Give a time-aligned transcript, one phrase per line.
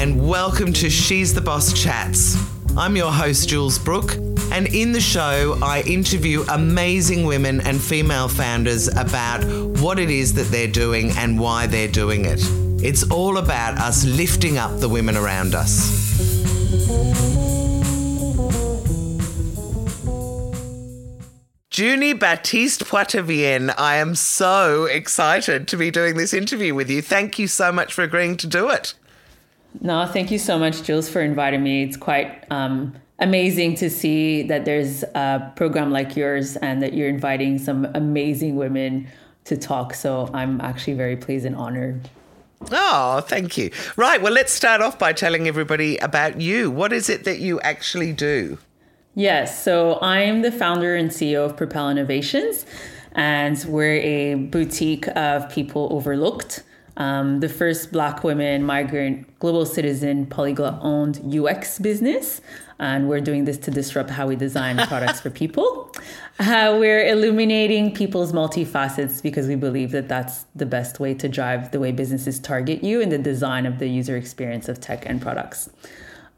[0.00, 2.34] and welcome to She's the Boss Chats.
[2.74, 4.14] I'm your host, Jules Brook,
[4.50, 9.44] and in the show, I interview amazing women and female founders about
[9.82, 12.40] what it is that they're doing and why they're doing it.
[12.82, 16.00] It's all about us lifting up the women around us.
[21.70, 27.02] Junie Baptiste Poitevien, I am so excited to be doing this interview with you.
[27.02, 28.94] Thank you so much for agreeing to do it.
[29.80, 31.84] No, thank you so much, Jules, for inviting me.
[31.84, 37.08] It's quite um, amazing to see that there's a program like yours and that you're
[37.08, 39.06] inviting some amazing women
[39.44, 39.94] to talk.
[39.94, 42.08] So I'm actually very pleased and honored.
[42.70, 43.70] Oh, thank you.
[43.96, 44.20] Right.
[44.20, 46.70] Well, let's start off by telling everybody about you.
[46.70, 48.58] What is it that you actually do?
[49.14, 49.62] Yes.
[49.62, 52.66] So I'm the founder and CEO of Propel Innovations,
[53.12, 56.62] and we're a boutique of people overlooked
[56.96, 62.40] um, the first Black women, migrant, global citizen, polyglot owned UX business.
[62.78, 65.92] And we're doing this to disrupt how we design products for people.
[66.38, 71.70] Uh, we're illuminating people's multifacets because we believe that that's the best way to drive
[71.70, 75.20] the way businesses target you in the design of the user experience of tech and
[75.20, 75.68] products.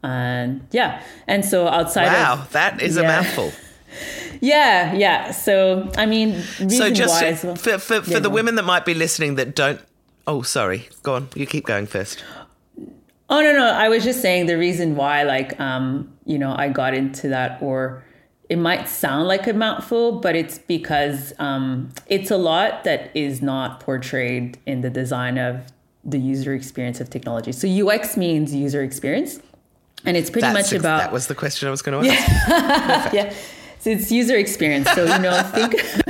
[0.03, 3.03] And yeah, and so outside wow, of, that is yeah.
[3.03, 3.53] a mouthful.
[4.41, 5.31] yeah, yeah.
[5.31, 8.93] So I mean, so just wise, for for, for yeah, the women that might be
[8.93, 9.79] listening that don't
[10.25, 10.89] Oh, sorry.
[11.01, 11.29] Go on.
[11.35, 12.23] You keep going first.
[13.29, 13.65] Oh no, no.
[13.65, 17.61] I was just saying the reason why, like, um, you know, I got into that,
[17.61, 18.03] or
[18.49, 23.41] it might sound like a mouthful, but it's because um, it's a lot that is
[23.41, 25.71] not portrayed in the design of
[26.03, 27.51] the user experience of technology.
[27.51, 29.39] So UX means user experience,
[30.05, 30.99] and it's pretty That's much about.
[30.99, 33.13] That was the question I was going to ask.
[33.13, 33.23] Yeah.
[33.25, 33.33] yeah.
[33.79, 34.89] So it's user experience.
[34.91, 35.73] So you know, think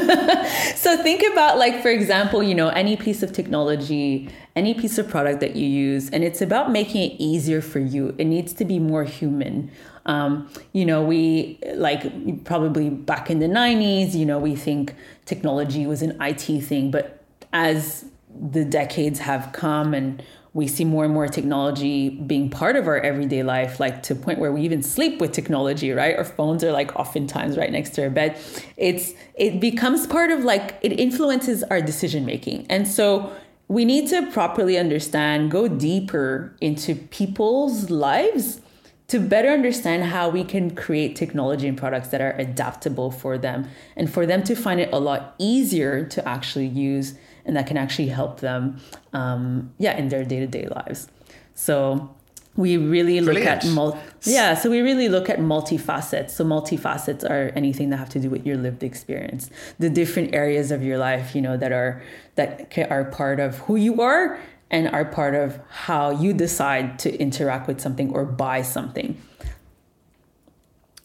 [0.75, 5.07] so think about like for example, you know, any piece of technology, any piece of
[5.07, 8.15] product that you use, and it's about making it easier for you.
[8.17, 9.71] It needs to be more human.
[10.05, 14.93] Um, you know, we like probably back in the 90s, you know, we think
[15.25, 17.23] technology was an IT thing, but
[17.53, 20.21] as the decades have come and
[20.53, 24.37] we see more and more technology being part of our everyday life, like to point
[24.37, 26.15] where we even sleep with technology, right?
[26.15, 28.39] Our phones are like oftentimes right next to our bed.
[28.77, 32.67] It's it becomes part of like it influences our decision making.
[32.69, 33.31] And so
[33.67, 38.61] we need to properly understand, go deeper into people's lives
[39.07, 43.67] to better understand how we can create technology and products that are adaptable for them
[43.95, 47.15] and for them to find it a lot easier to actually use
[47.45, 48.79] and that can actually help them,
[49.13, 51.07] um, yeah, in their day to day lives.
[51.55, 52.13] So
[52.55, 53.65] we really look Brilliant.
[53.65, 58.09] at mul- yeah so we really look at multifacets so multifacets are anything that have
[58.09, 59.49] to do with your lived experience
[59.79, 62.03] the different areas of your life you know that are
[62.35, 64.39] that are part of who you are
[64.69, 69.17] and are part of how you decide to interact with something or buy something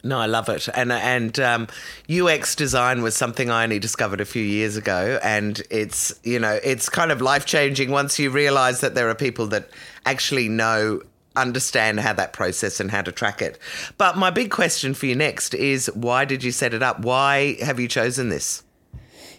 [0.04, 1.68] no, I love it, and and um,
[2.08, 6.58] UX design was something I only discovered a few years ago, and it's you know
[6.62, 9.70] it's kind of life changing once you realise that there are people that
[10.06, 11.02] actually know
[11.36, 13.58] understand how that process and how to track it.
[13.96, 17.00] But my big question for you next is why did you set it up?
[17.00, 18.62] Why have you chosen this?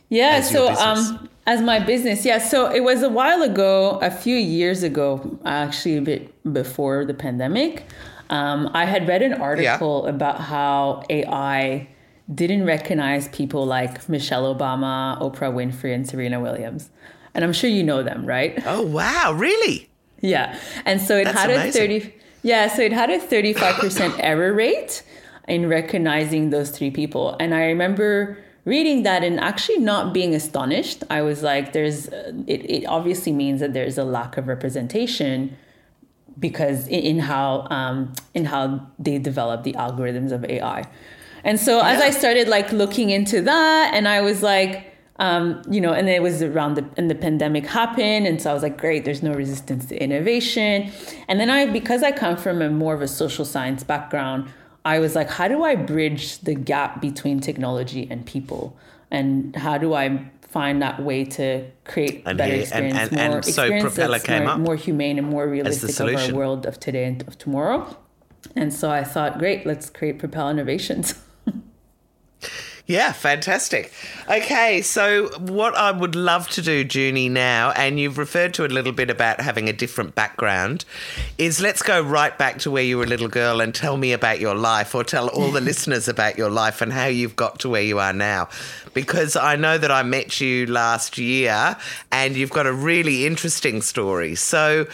[0.09, 4.35] Yeah, so um, as my business, yeah, so it was a while ago, a few
[4.35, 7.85] years ago, actually a bit before the pandemic.
[8.29, 10.09] Um, I had read an article yeah.
[10.09, 11.87] about how AI
[12.33, 16.89] didn't recognize people like Michelle Obama, Oprah Winfrey, and Serena Williams.
[17.33, 18.61] And I'm sure you know them, right?
[18.65, 19.33] Oh, wow.
[19.35, 19.89] Really?
[20.21, 20.59] Yeah.
[20.85, 21.91] And so it That's had amazing.
[21.91, 22.13] a 30
[22.43, 25.03] Yeah, so it had a 35% error rate
[25.47, 27.35] in recognizing those three people.
[27.39, 31.03] And I remember reading that and actually not being astonished.
[31.09, 35.57] I was like there's it, it obviously means that there's a lack of representation
[36.39, 40.85] because in, how um, in how they develop the algorithms of AI.
[41.43, 41.89] And so yeah.
[41.91, 44.85] as I started like looking into that, and I was like,
[45.19, 48.53] um, you know, and it was around the and the pandemic happened, and so I
[48.53, 50.91] was like, great, there's no resistance to innovation.
[51.27, 54.49] And then I, because I come from a more of a social science background,
[54.85, 58.77] I was like, how do I bridge the gap between technology and people,
[59.11, 63.35] and how do I find that way to create and better experience, and, and, more
[63.37, 67.27] and so experience more, more, humane and more realistic of our world of today and
[67.27, 67.95] of tomorrow.
[68.55, 71.13] And so I thought, great, let's create Propel Innovations.
[72.89, 73.93] Yeah, fantastic.
[74.27, 78.67] Okay, so what I would love to do, Junie, now, and you've referred to a
[78.67, 80.85] little bit about having a different background,
[81.37, 84.11] is let's go right back to where you were a little girl and tell me
[84.11, 87.59] about your life, or tell all the listeners about your life and how you've got
[87.59, 88.49] to where you are now.
[88.95, 91.77] Because I know that I met you last year
[92.11, 94.33] and you've got a really interesting story.
[94.33, 94.87] So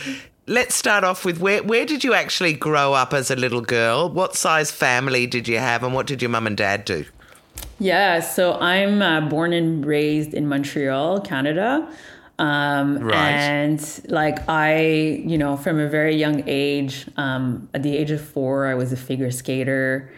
[0.48, 4.10] let's start off with where where did you actually grow up as a little girl?
[4.10, 7.06] What size family did you have, and what did your mum and dad do?
[7.80, 11.88] Yeah, so I'm uh, born and raised in Montreal, Canada.
[12.40, 13.16] Um, Right.
[13.18, 18.22] And like I, you know, from a very young age, um, at the age of
[18.22, 20.12] four, I was a figure skater.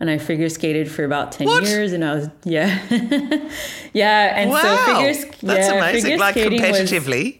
[0.00, 1.62] And I figure skated for about 10 What?
[1.64, 1.92] years.
[1.92, 2.78] And I was, yeah.
[3.92, 4.34] yeah.
[4.36, 6.02] And Wow, so figure, that's yeah, amazing.
[6.02, 7.38] figure Like skating was- competitively.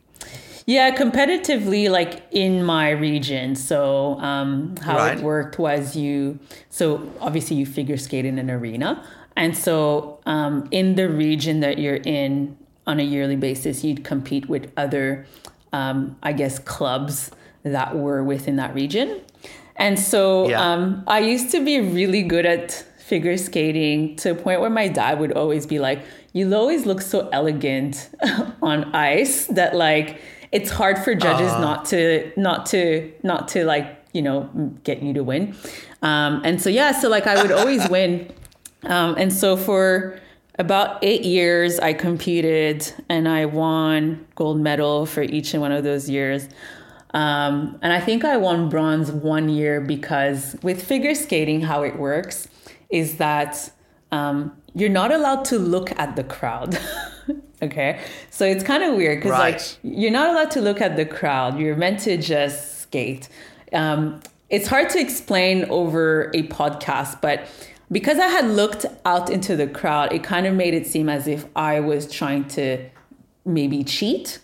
[0.67, 3.57] yeah, competitively, like in my region.
[3.57, 5.19] So, um, how Right.
[5.19, 6.39] it worked was you,
[6.71, 9.03] so obviously you figure skate in an arena.
[9.37, 12.57] And so, um, in the region that you're in
[12.87, 15.27] on a yearly basis, you'd compete with other,
[15.73, 17.31] um, I guess, clubs
[17.63, 19.21] that were within that region.
[19.77, 20.61] And so, Yeah.
[20.73, 24.89] um, I used to be really good at figure skating to a point where my
[24.89, 26.01] dad would always be like,
[26.35, 28.09] You always look so elegant
[28.63, 30.19] on ice that, like,
[30.51, 34.51] it's hard for judges not to not to not to like you know
[34.85, 35.55] get you to win
[36.03, 38.31] um, and so yeah so like i would always win
[38.85, 40.19] um, and so for
[40.59, 45.83] about eight years i competed and i won gold medal for each and one of
[45.85, 46.49] those years.
[47.15, 51.99] Um, and i think i won bronze one year because with figure skating how it
[51.99, 52.49] works
[52.91, 53.71] is that
[54.11, 56.79] um, you're not allowed to look at the crowd
[57.63, 58.01] okay?
[58.31, 61.59] So it's kind of weird because like you're not allowed to look at the crowd.
[61.59, 63.29] You're meant to just skate.
[63.73, 64.21] Um,
[64.51, 67.49] it's hard to explain over a podcast but
[67.93, 71.29] because i had looked out into the crowd it kind of made it seem as
[71.29, 72.79] if i was trying to
[73.45, 74.39] maybe cheat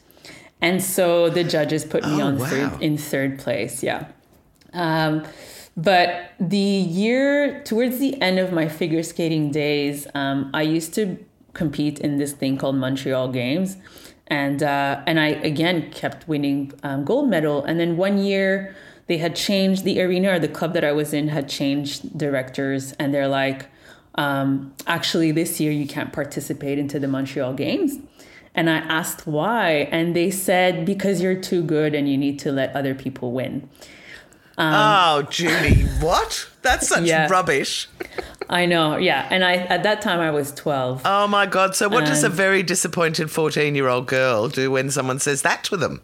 [0.60, 2.46] and so the judges put me Oh, on wow.
[2.46, 4.06] third in third place yeah
[4.74, 5.24] um,
[5.76, 11.24] but the year towards the end of my figure skating days, um, I used to
[11.54, 13.76] compete in this thing called Montreal Games,
[14.26, 17.64] and uh, and I again kept winning um, gold medal.
[17.64, 18.74] And then one year
[19.08, 22.92] they had changed the arena or the club that I was in had changed directors,
[22.98, 23.66] and they're like,
[24.14, 27.98] um, actually this year you can't participate into the Montreal Games.
[28.54, 32.50] And I asked why, and they said because you're too good and you need to
[32.52, 33.68] let other people win.
[34.58, 36.48] oh, Judy, what?
[36.62, 37.28] That's such Um, Yeah.
[37.30, 37.88] rubbish.
[38.50, 39.28] I know, yeah.
[39.30, 41.02] And I at that time I was 12.
[41.04, 41.76] Oh my God.
[41.76, 45.62] So, what does a very disappointed 14 year old girl do when someone says that
[45.64, 46.00] to them?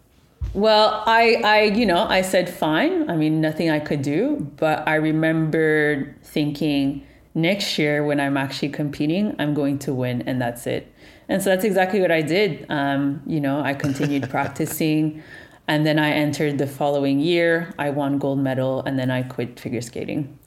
[0.55, 3.09] Well, I I you know, I said fine.
[3.09, 8.69] I mean, nothing I could do, but I remembered thinking next year when I'm actually
[8.69, 10.91] competing, I'm going to win and that's it.
[11.27, 12.65] And so that's exactly what I did.
[12.69, 15.21] Um, you know, I continued practicing
[15.67, 17.73] and then I entered the following year.
[17.77, 20.39] I won gold medal and then I quit figure skating.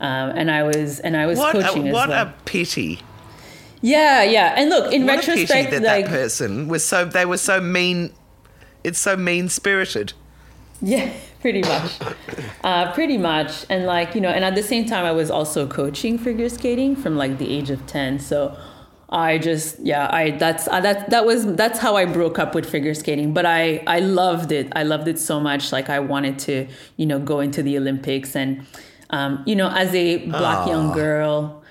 [0.00, 2.26] Um, and I was and I was What, coaching a, as what well.
[2.28, 3.00] a pity.
[3.80, 4.54] yeah, yeah.
[4.56, 8.12] And look, in What retrospect, that like that person was so, they were so mean.
[8.86, 10.12] It's so mean spirited.
[10.80, 11.98] Yeah, pretty much.
[12.62, 13.66] Uh, pretty much.
[13.68, 16.94] And like, you know, and at the same time, I was also coaching figure skating
[16.94, 18.20] from like the age of 10.
[18.20, 18.56] So
[19.08, 22.64] I just, yeah, I, that's, uh, that, that was, that's how I broke up with
[22.64, 23.34] figure skating.
[23.34, 24.72] But I, I loved it.
[24.76, 25.72] I loved it so much.
[25.72, 28.64] Like I wanted to, you know, go into the Olympics and,
[29.10, 31.64] um, you know, as a black young girl,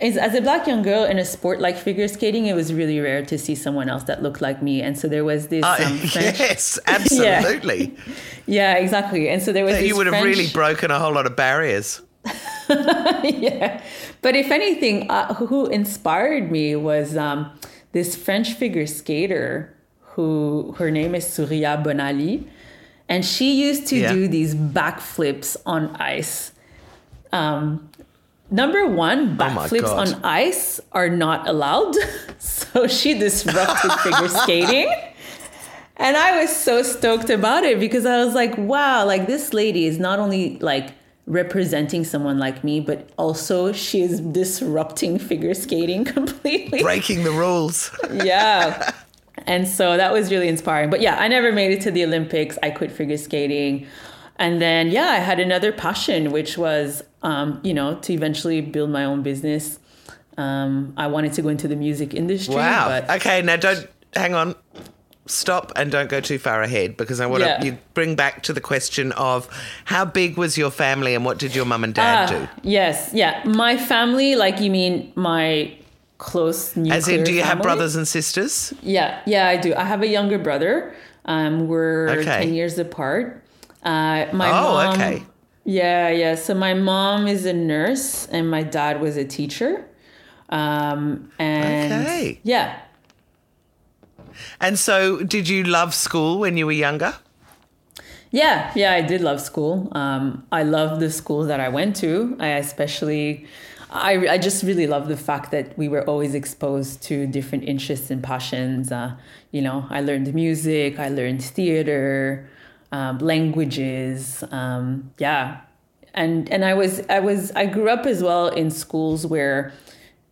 [0.00, 3.00] as, as a black young girl in a sport like figure skating, it was really
[3.00, 4.82] rare to see someone else that looked like me.
[4.82, 7.96] And so there was this Uh, um, French, yes, absolutely.
[8.46, 9.28] yeah, exactly.
[9.28, 11.34] And so there was this you would have French- really broken a whole lot of
[11.36, 12.02] barriers.
[13.24, 13.80] yeah.
[14.22, 17.50] But if anything, uh, who inspired me was um,
[17.92, 19.72] this French figure skater
[20.16, 22.46] who her name is Surya Bonaly.
[23.08, 24.12] And she used to Yeah.
[24.12, 26.52] do these backflips on ice.
[27.32, 27.88] Um,
[28.50, 30.14] number one, oh my backflips God.
[30.14, 31.94] on ice are not allowed.
[32.38, 34.92] so she disrupted figure skating.
[35.98, 39.86] And I was so stoked about it because I was like, wow, like this lady
[39.86, 40.92] is not only like
[41.26, 46.82] representing someone like me, but also she is disrupting figure skating completely.
[46.82, 47.90] Breaking the rules.
[48.10, 48.92] yeah.
[49.46, 50.90] And so that was really inspiring.
[50.90, 52.58] But yeah, I never made it to the Olympics.
[52.62, 53.86] I quit figure skating.
[54.38, 58.90] And then, yeah, I had another passion, which was, um, you know, to eventually build
[58.90, 59.78] my own business.
[60.38, 62.54] Um, I wanted to go into the music industry.
[62.54, 62.86] Wow.
[62.88, 64.54] But Okay, now don't hang on.
[65.28, 67.58] Stop and don't go too far ahead because I want Yeah.
[67.58, 69.48] to you bring back to the question of
[69.84, 72.40] how big was your family and what did your mum and dad Ah, do?
[72.62, 73.42] Yes, yeah.
[73.44, 75.72] My family, like you mean my
[76.18, 78.72] close nuclear As in, do you have brothers and sisters?
[78.82, 79.74] Yeah, yeah, I do.
[79.74, 80.94] I have a younger brother.
[81.24, 82.42] Um, we're Okay.
[82.46, 83.42] ten years apart.
[83.82, 85.24] Uh, my Oh, mom, okay.
[85.66, 86.36] Yeah, yeah.
[86.36, 89.84] So my mom is a nurse, and my dad was a teacher.
[90.48, 92.38] Um, and Okay.
[92.44, 92.78] yeah,
[94.60, 97.14] And so, did you love school when you were younger?
[98.30, 99.88] Yeah, yeah, I did love school.
[99.92, 102.36] Um, I love the schools that I went to.
[102.38, 103.46] I especially,
[103.90, 108.10] I, I just really love the fact that we were always exposed to different interests
[108.10, 108.92] and passions.
[108.92, 109.16] Uh,
[109.52, 112.48] you know, I learned music, I learned theater,
[112.92, 114.44] um, languages.
[114.50, 115.60] Um, yeah,
[116.14, 119.72] and and I was I was I grew up as well in schools where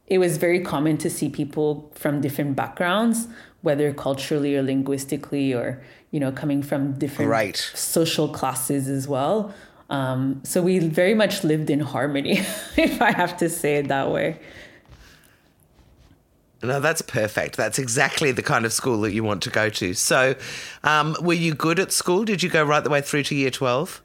[0.07, 3.29] it was very common to see people from different backgrounds,
[3.63, 7.57] whether culturally or linguistically, or you know, coming from different right.
[7.75, 9.53] social classes as well.
[9.91, 12.39] Um, so we very much lived in harmony,
[12.77, 14.39] if I have to say it that way.
[16.65, 17.57] No, that's perfect.
[17.57, 19.95] That's exactly the kind of school that you want to go to.
[19.95, 20.35] So,
[20.83, 22.25] um, were you good at school?
[22.25, 24.03] Did you go right the way through to year 12?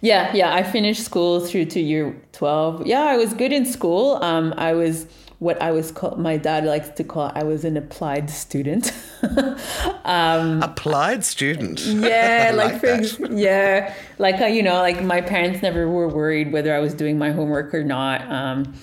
[0.00, 0.54] Yeah, yeah.
[0.54, 2.86] I finished school through to year 12.
[2.86, 4.22] Yeah, I was good in school.
[4.22, 5.06] Um, I was
[5.38, 8.92] what I was called, my dad likes to call, I was an applied student.
[10.04, 11.80] um, applied student.
[12.08, 16.52] Yeah, like, like for, yeah, like, uh, you know, like my parents never were worried
[16.52, 18.22] whether I was doing my homework or not.
[18.30, 18.74] Um,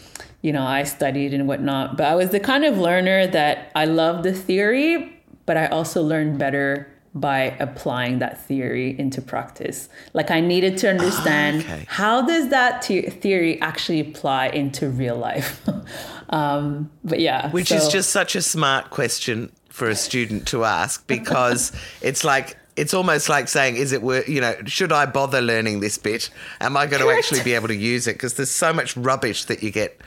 [0.46, 3.86] you know, I studied and whatnot, but I was the kind of learner that I
[3.86, 5.12] loved the theory,
[5.48, 9.90] but I also learned better by applying that theory into practice.
[10.14, 11.86] Like I needed to understand oh, okay.
[11.88, 15.68] how does that te- theory actually apply into real life.
[16.30, 17.78] um, but yeah, which so.
[17.78, 21.72] is just such a smart question for a student to ask because
[22.04, 25.80] it's like it's almost like saying, is it worth, you know, should I bother learning
[25.80, 26.30] this bit?
[26.62, 27.14] Am I going Correct.
[27.14, 28.14] to actually be able to use it?
[28.14, 30.00] Because there's so much rubbish that you get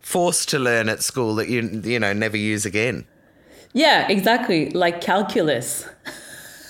[0.00, 3.06] forced to learn at school that you, you know, never use again.
[3.72, 4.70] Yeah, exactly.
[4.70, 5.86] Like calculus.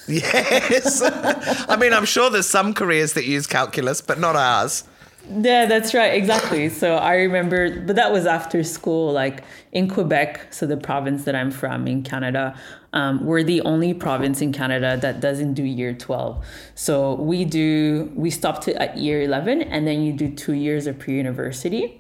[0.09, 1.03] Yes.
[1.03, 4.85] I mean, I'm sure there's some careers that use calculus, but not ours.
[5.31, 6.15] Yeah, that's right.
[6.15, 6.71] Exactly.
[6.71, 11.35] So I remember, but that was after school, like in Quebec, so the province that
[11.35, 12.59] I'm from in Canada.
[12.95, 16.43] Um, we're the only province in Canada that doesn't do year 12.
[16.75, 20.99] So we do, we stopped at year 11, and then you do two years of
[20.99, 21.98] pre university.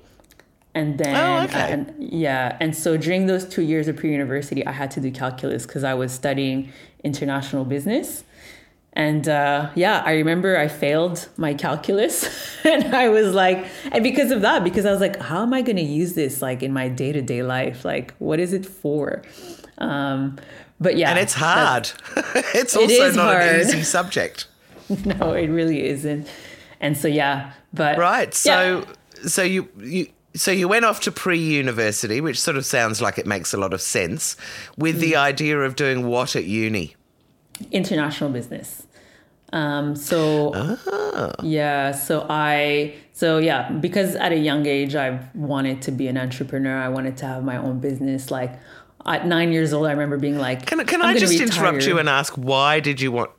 [0.78, 1.72] And then, oh, okay.
[1.72, 2.56] and, yeah.
[2.60, 5.82] And so during those two years of pre university, I had to do calculus because
[5.82, 8.22] I was studying international business.
[8.92, 12.14] And uh, yeah, I remember I failed my calculus,
[12.64, 15.62] and I was like, and because of that, because I was like, how am I
[15.62, 17.84] going to use this like in my day to day life?
[17.84, 19.22] Like, what is it for?
[19.78, 20.38] Um,
[20.78, 21.90] but yeah, and it's hard.
[22.54, 23.42] it's also it not hard.
[23.42, 24.46] an easy subject.
[25.04, 26.28] no, it really isn't.
[26.80, 28.32] And so yeah, but right.
[28.32, 29.28] So yeah.
[29.28, 30.06] so you you
[30.38, 33.72] so you went off to pre-university, which sort of sounds like it makes a lot
[33.72, 34.36] of sense,
[34.76, 35.00] with mm.
[35.00, 36.94] the idea of doing what at uni?
[37.70, 38.86] International business.
[39.52, 41.32] Um, so ah.
[41.42, 46.18] yeah, so I so yeah, because at a young age I wanted to be an
[46.18, 46.76] entrepreneur.
[46.76, 48.30] I wanted to have my own business.
[48.30, 48.52] Like
[49.06, 52.08] at nine years old, I remember being like, "Can, can I just interrupt you and
[52.08, 53.30] ask why did you want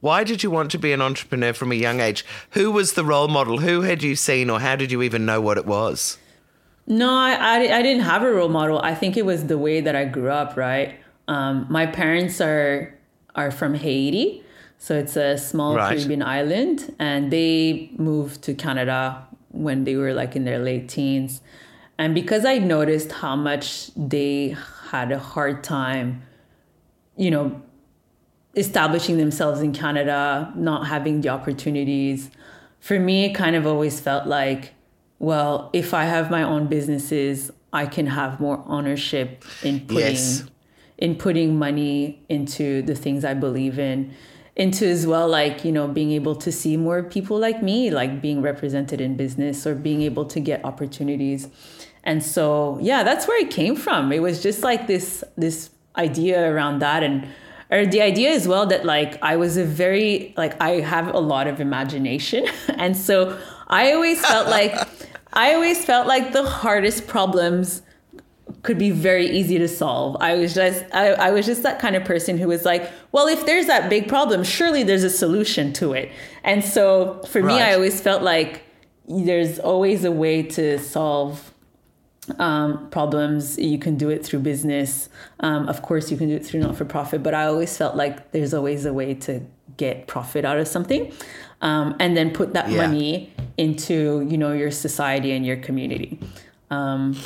[0.00, 2.24] why did you want to be an entrepreneur from a young age?
[2.50, 3.58] Who was the role model?
[3.58, 6.18] Who had you seen, or how did you even know what it was?
[6.86, 8.78] No, I, I, didn't have a role model.
[8.80, 11.00] I think it was the way that I grew up, right?
[11.26, 12.96] Um, my parents are
[13.34, 14.44] are from Haiti,
[14.78, 15.96] so it's a small right.
[15.96, 21.40] Caribbean island, and they moved to Canada when they were like in their late teens.
[21.98, 24.56] And because I noticed how much they
[24.90, 26.22] had a hard time,
[27.16, 27.62] you know,
[28.54, 32.30] establishing themselves in Canada, not having the opportunities.
[32.80, 34.72] For me, it kind of always felt like,
[35.18, 40.44] well, if I have my own businesses, I can have more ownership in putting yes.
[40.98, 44.14] in putting money into the things I believe in.
[44.54, 48.22] Into as well, like, you know, being able to see more people like me, like
[48.22, 51.48] being represented in business or being able to get opportunities.
[52.04, 54.12] And so, yeah, that's where it came from.
[54.12, 57.26] It was just like this this idea around that and
[57.70, 61.18] or the idea as well that like I was a very like I have a
[61.18, 62.46] lot of imagination
[62.76, 64.74] and so I always felt like
[65.32, 67.82] I always felt like the hardest problems
[68.62, 70.16] could be very easy to solve.
[70.20, 73.26] I was just I, I was just that kind of person who was like, well,
[73.26, 76.10] if there's that big problem, surely there's a solution to it.
[76.44, 77.56] And so for right.
[77.56, 78.62] me, I always felt like
[79.08, 81.52] there's always a way to solve
[82.38, 83.58] um, problems.
[83.58, 85.08] You can do it through business.
[85.40, 87.96] Um, of course, you can do it through not for profit, but I always felt
[87.96, 89.42] like there's always a way to
[89.76, 91.12] get profit out of something
[91.66, 92.86] um, and then put that yeah.
[92.86, 96.18] money into you know your society and your community.
[96.70, 97.16] Um,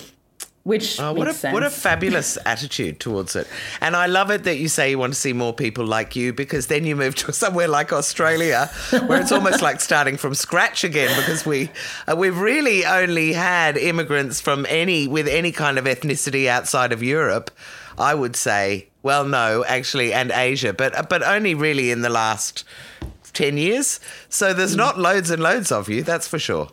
[0.62, 1.54] which oh, what a sense.
[1.54, 3.46] what a fabulous attitude towards it,
[3.80, 6.32] and I love it that you say you want to see more people like you
[6.32, 8.70] because then you move to somewhere like Australia
[9.06, 11.70] where it's almost like starting from scratch again because we
[12.08, 17.02] uh, we've really only had immigrants from any with any kind of ethnicity outside of
[17.02, 17.50] Europe.
[17.98, 22.64] I would say, well, no, actually, and Asia, but but only really in the last
[23.32, 24.00] 10 years.
[24.28, 26.70] So there's not loads and loads of you, that's for sure.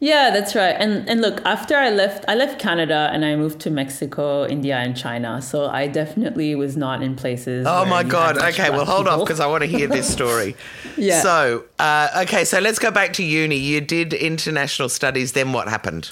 [0.00, 0.76] Yeah, that's right.
[0.78, 4.76] And and look, after I left I left Canada and I moved to Mexico, India
[4.76, 5.40] and China.
[5.40, 8.36] So I definitely was not in places Oh my god.
[8.36, 10.56] Okay, well hold off because I want to hear this story.
[10.96, 11.22] Yeah.
[11.22, 13.56] So, uh, okay, so let's go back to uni.
[13.56, 16.10] You did international studies, then what happened?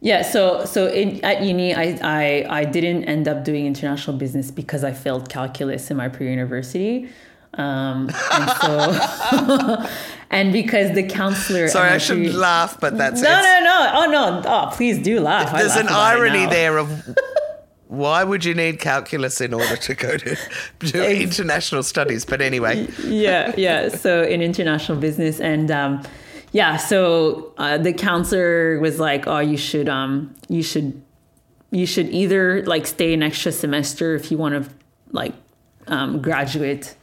[0.00, 4.50] Yeah, so so in, at uni, I, I I didn't end up doing international business
[4.50, 7.08] because I failed calculus in my pre-university,
[7.54, 9.86] um, and so
[10.30, 11.68] and because the counselor.
[11.68, 13.90] Sorry, I shouldn't laugh, but that's No, no, no!
[13.94, 14.42] Oh no!
[14.44, 15.52] Oh, please do laugh.
[15.52, 17.16] There's laugh an irony there of
[17.92, 20.36] why would you need calculus in order to go to
[20.78, 22.24] do international studies?
[22.24, 23.88] But anyway, yeah, yeah.
[23.88, 26.02] So in international business, and um,
[26.52, 31.02] yeah, so uh, the counselor was like, "Oh, you should, um, you should,
[31.70, 34.70] you should either like stay an extra semester if you want to
[35.10, 35.34] like
[35.86, 36.96] um, graduate,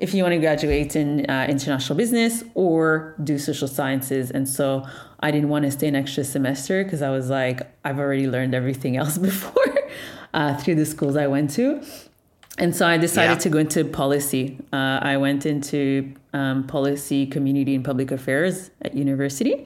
[0.00, 4.86] if you want to graduate in uh, international business or do social sciences." And so
[5.20, 8.54] I didn't want to stay an extra semester because I was like, I've already learned
[8.54, 9.74] everything else before
[10.34, 11.82] uh, through the schools I went to.
[12.58, 13.38] And so I decided Yeah.
[13.38, 14.58] to go into policy.
[14.72, 19.64] Uh, I went into um, policy, community, and public affairs at university.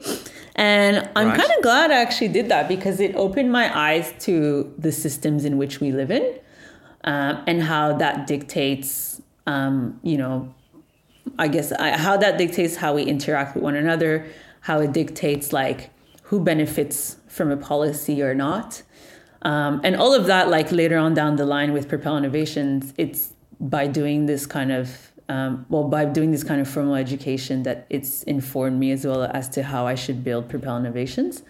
[0.55, 1.39] And I'm Right.
[1.41, 5.43] kind of glad I actually did that because it opened my eyes to the systems
[5.45, 6.23] in which we live in
[7.03, 9.14] um, and how that dictates,
[9.45, 10.53] um, you know,
[11.37, 14.27] I guess I, how that dictates how we interact with one another,
[14.61, 15.89] how it dictates like
[16.23, 18.81] who benefits from a policy or not.
[19.43, 23.33] Um, and all of that, like later on down the line with Propel Innovations, it's
[23.59, 27.85] by doing this kind of, um, well, by doing this kind of formal education that
[27.89, 31.43] it's informed me as well as to how I should build Propel Innovations.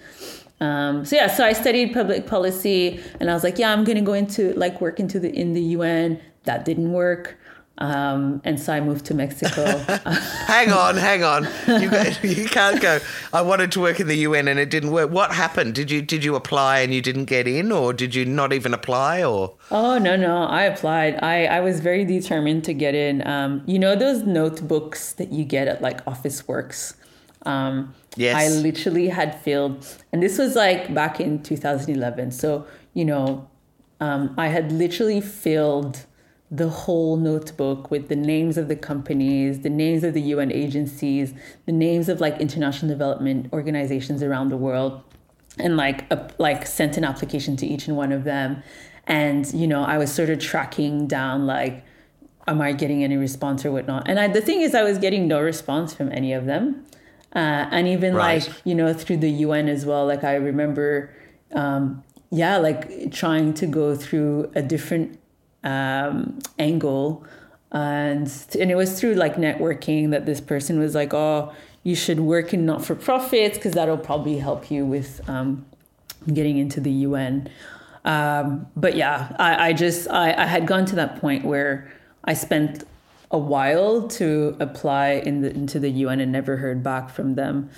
[0.60, 4.02] Um, so yeah, so I studied public policy, and I was like, yeah, I'm gonna
[4.02, 6.20] go into like work into the in the UN.
[6.44, 7.38] That didn't work,
[7.78, 9.66] um, and so I moved to Mexico.
[10.48, 11.44] hang on, hang on.
[11.68, 11.92] You,
[12.30, 13.00] you can't go.
[13.34, 15.12] I wanted to work in the UN and it didn't work.
[15.12, 15.76] What happened?
[15.76, 18.74] Did you did you apply and you didn't get in, or did you not even
[18.74, 19.24] apply?
[19.24, 20.44] Or Oh no no!
[20.46, 21.22] I applied.
[21.22, 23.26] I I was very determined to get in.
[23.28, 26.96] Um, you know those notebooks that you get at like Officeworks.
[27.46, 28.36] Um, Yes.
[28.38, 32.32] I literally had filled, and this was like back in 2011.
[32.32, 33.50] So you know,
[34.00, 36.06] um, I had literally filled
[36.56, 41.34] the whole notebook with the names of the companies, the names of the UN agencies,
[41.66, 45.02] the names of like international development organizations around the world
[45.58, 48.62] and like a, like sent an application to each and one of them.
[49.08, 51.84] And you know i was sort of tracking down like
[52.48, 54.08] am i getting any response or whatnot?
[54.10, 56.86] And I, the thing is i was getting no response from any of them.
[57.36, 58.42] Uh, and even Right.
[58.48, 61.14] like you know through the un as well like i remember
[61.54, 65.20] um, yeah like trying to go through a different
[65.66, 67.26] um, angle.
[67.72, 71.52] And and it was through like networking that this person was like oh
[71.84, 75.66] you should work in not-for-profits because that'll probably help you with um,
[76.34, 77.50] getting into the un
[78.06, 81.92] um, but yeah i, I just I, I had gone to that point where
[82.24, 82.86] i spent
[83.32, 87.70] a while to apply in the, into the un and never heard back from them.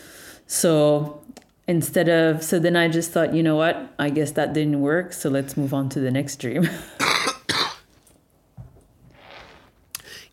[0.45, 1.23] So
[1.67, 3.93] instead of so then i just thought you know what?
[3.99, 6.69] I guess that didn't work so let's move on to the next dream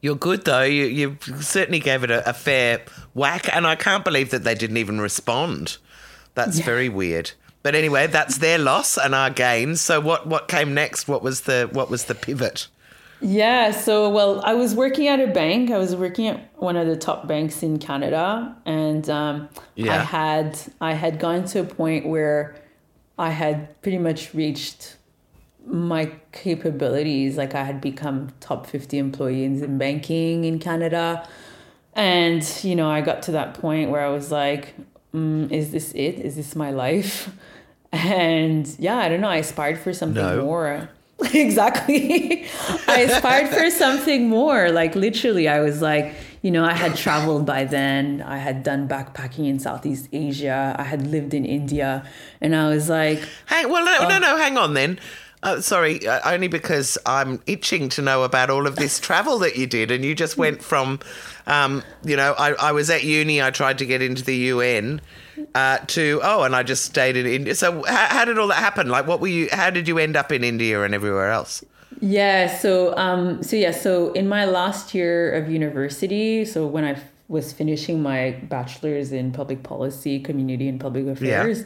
[0.05, 0.61] you're good though.
[0.63, 2.83] You you certainly gave it a, a fair
[3.15, 5.79] whack, and I can't believe that they didn't even respond.
[6.35, 7.31] That's very weird.
[7.63, 9.77] But anyway, that's their loss and our gain.
[9.77, 11.09] So what what came next?
[11.09, 12.69] What was the what was the pivot?
[13.23, 15.71] Yeah, so well, I was working at a bank.
[15.71, 19.49] I was working at one of the top banks in Canada, and um,
[19.83, 22.57] I had I had gone to a point where
[23.19, 24.99] I had pretty much reached
[25.67, 27.37] my capabilities.
[27.37, 31.27] Like I had become top fifty employees in banking in Canada,
[31.95, 34.75] and you know I got to that point where I was like,
[35.15, 36.19] mm, "Is this it?
[36.21, 37.31] Is this my life?"
[37.93, 39.29] And yeah, I don't know.
[39.29, 40.43] I aspired for something No.
[40.43, 40.89] more.
[41.33, 42.45] exactly.
[42.89, 44.71] I aspired for something more.
[44.71, 48.21] Like literally, I was like, you know, I had traveled by then.
[48.21, 50.75] I had done backpacking in Southeast Asia.
[50.77, 52.05] I had lived in India,
[52.41, 54.37] and I was like, Hang well, no, no, no.
[54.39, 54.99] Hang on then.
[55.45, 59.57] Uh, sorry, uh, only because I'm itching to know about all of this travel that
[59.57, 61.01] you did, and you just went from,
[61.47, 65.03] um, you know, I, I was at uni, I tried to get into the UN,
[65.55, 67.55] uh, to oh, and I just stayed in India.
[67.55, 68.89] So how, how did all that happen?
[68.89, 69.49] Like, what were you?
[69.53, 71.63] How did you end up in India and everywhere else?
[72.01, 76.97] Yeah, so um so yeah, so in my last year of university, so when I
[77.29, 81.65] was finishing my bachelor's in public policy, community and public affairs,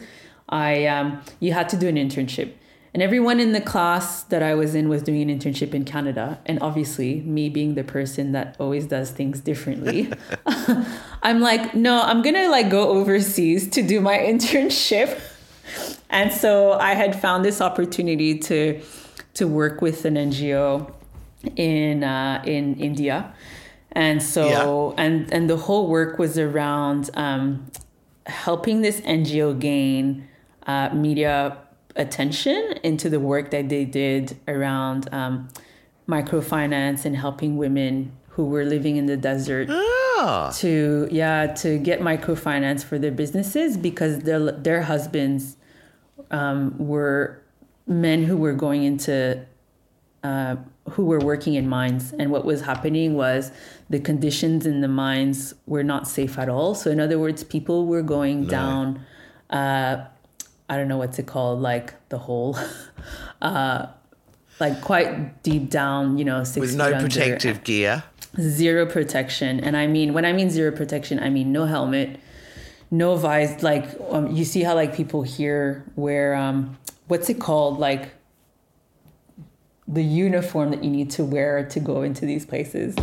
[0.49, 2.53] I um you had to do an internship.
[2.99, 6.41] And everyone in the class that I was in was doing an internship in Canada.
[6.47, 10.13] And obviously, me being the person that always does things differently,
[11.23, 15.17] I'm like, no, I'm gonna like go overseas to do my internship.
[16.11, 18.83] And so I had found this opportunity to
[19.35, 20.93] to work with an NGO
[21.55, 23.33] in uh, in India,
[23.93, 24.49] and so
[24.99, 25.05] yeah.
[25.05, 27.71] and and the whole work was around um,
[28.27, 30.27] helping this NGO gain
[30.67, 31.59] uh, media
[31.99, 35.49] attention into the work that they did around um,
[36.09, 40.51] microfinance and helping women who were living in the desert oh.
[40.55, 45.57] to yeah to get microfinance for their businesses because their their husbands
[46.31, 47.43] um, were
[47.87, 49.45] men who were going into
[50.23, 50.57] uh,
[50.91, 53.51] who were working in mines and what was happening was
[53.91, 57.87] the conditions in the mines were not safe at all so in other words people
[57.87, 58.49] were going no.
[58.49, 59.07] down
[59.51, 60.05] uh,
[60.69, 62.59] I don't know what's it called, like the hole,
[63.43, 63.87] uh,
[64.61, 68.05] like quite deep down, you know, six with no protective gear,
[68.39, 69.61] zero protection.
[69.61, 72.21] And I mean, when I mean zero protection, I mean no helmet,
[72.91, 73.59] no visor.
[73.61, 76.77] Like um, you see how like people here wear um,
[77.07, 78.11] what's it called, like
[79.87, 82.95] the uniform that you need to wear to go into these places.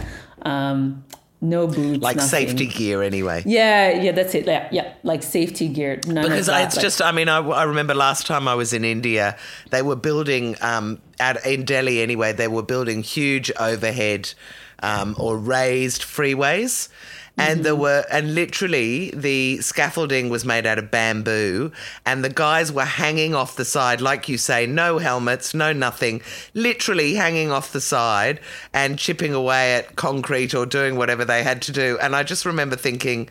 [0.44, 1.04] Um,
[1.42, 2.48] no boots, like nothing.
[2.48, 3.42] safety gear anyway.
[3.46, 4.46] Yeah, yeah, that's it.
[4.46, 6.02] Yeah, yeah like safety gear.
[6.08, 8.74] None because that, it's like, just, I mean, I, I, remember last time I was
[8.74, 9.38] in India,
[9.70, 12.34] they were building um, at in Delhi anyway.
[12.34, 14.34] They were building huge overhead
[14.82, 16.90] um, or raised freeways,
[17.38, 17.64] and mm-hmm.
[17.64, 21.72] there were and literally the scaffolding was made out of bamboo
[22.06, 26.22] and the guys were hanging off the side like you say no helmets no nothing
[26.54, 28.40] literally hanging off the side
[28.74, 32.46] and chipping away at concrete or doing whatever they had to do and i just
[32.46, 33.28] remember thinking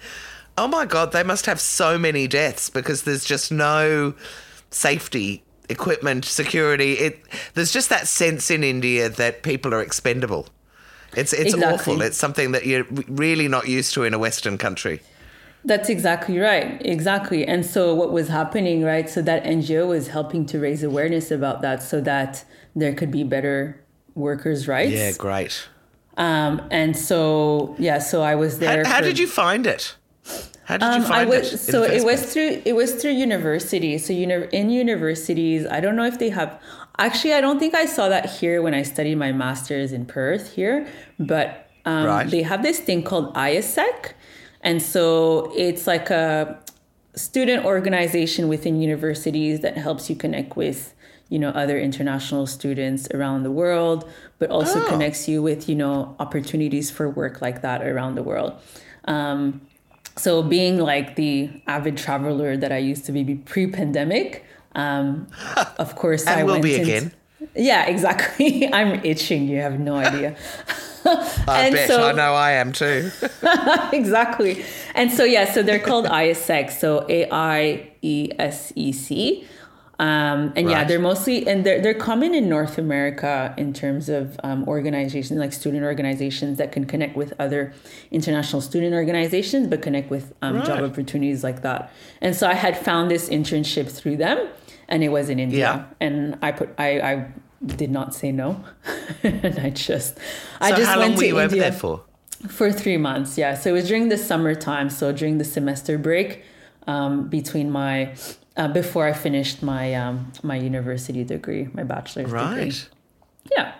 [0.57, 4.15] oh my god they must have so many deaths because there's just no
[4.71, 10.49] safety equipment security it there's just that sense in india that people are expendable
[11.17, 11.75] it's it's exactly.
[11.75, 12.03] awful.
[12.03, 15.01] It's something that you're really not used to in a Western country.
[15.65, 16.81] That's exactly right.
[16.85, 17.47] Exactly.
[17.47, 19.09] And so what was happening, right?
[19.09, 22.45] So that NGO was helping to raise awareness about that so that
[22.77, 23.83] there could be better
[24.15, 24.93] workers' rights.
[24.93, 25.69] Yeah, great.
[26.17, 28.85] Um, and so yeah, so I was there.
[28.85, 29.97] How, how for, did you find it?
[30.65, 31.59] How did you um, find was, it?
[31.59, 33.99] So it was through it was through university.
[33.99, 36.61] So you know, in universities, I don't know if they have.
[36.99, 40.55] Actually, I don't think I saw that here when I studied my master's in Perth
[40.55, 40.87] here,
[41.19, 42.31] but um, right.
[42.31, 44.13] they have this thing called AIESEC,
[44.63, 46.59] and so it's like a
[47.15, 50.95] student organization within universities that helps you connect with
[51.29, 54.89] you know other international students around the world, but also oh.
[54.89, 58.55] connects you with you know opportunities for work like that around the world.
[59.07, 59.61] Um,
[60.17, 65.27] so being like the avid traveler that I used to be pre-pandemic, um,
[65.79, 67.13] of course I will went be again.
[67.55, 68.67] Yeah, exactly.
[68.73, 69.49] I'm itching.
[69.49, 70.37] You have no idea.
[71.07, 73.11] I bet so, I know I am too.
[73.93, 74.65] exactly.
[74.95, 79.47] And so yeah, so they're called AIESEC, so A I E S E C.
[79.99, 80.71] Um, and right.
[80.71, 85.39] yeah, they're mostly and they're they're common in North America in terms of um, organizations
[85.39, 87.73] like student organizations that can connect with other
[88.11, 90.67] international student organizations, but connect with um, right.
[90.67, 91.93] job opportunities like that.
[92.21, 94.49] And so I had found this internship through them,
[94.89, 95.59] and it was in India.
[95.59, 95.85] Yeah.
[96.01, 97.33] And I put I I
[97.65, 98.65] did not say no,
[99.23, 100.23] and I just so
[100.61, 102.03] I just how went long were to you India over there for?
[102.49, 103.55] For three months, yeah.
[103.55, 106.43] So it was during the summertime, so during the semester break.
[106.87, 108.13] Um, between my
[108.57, 112.55] uh, before I finished my um, my university degree, my bachelor's right.
[112.57, 112.75] degree.
[113.53, 113.75] Yeah.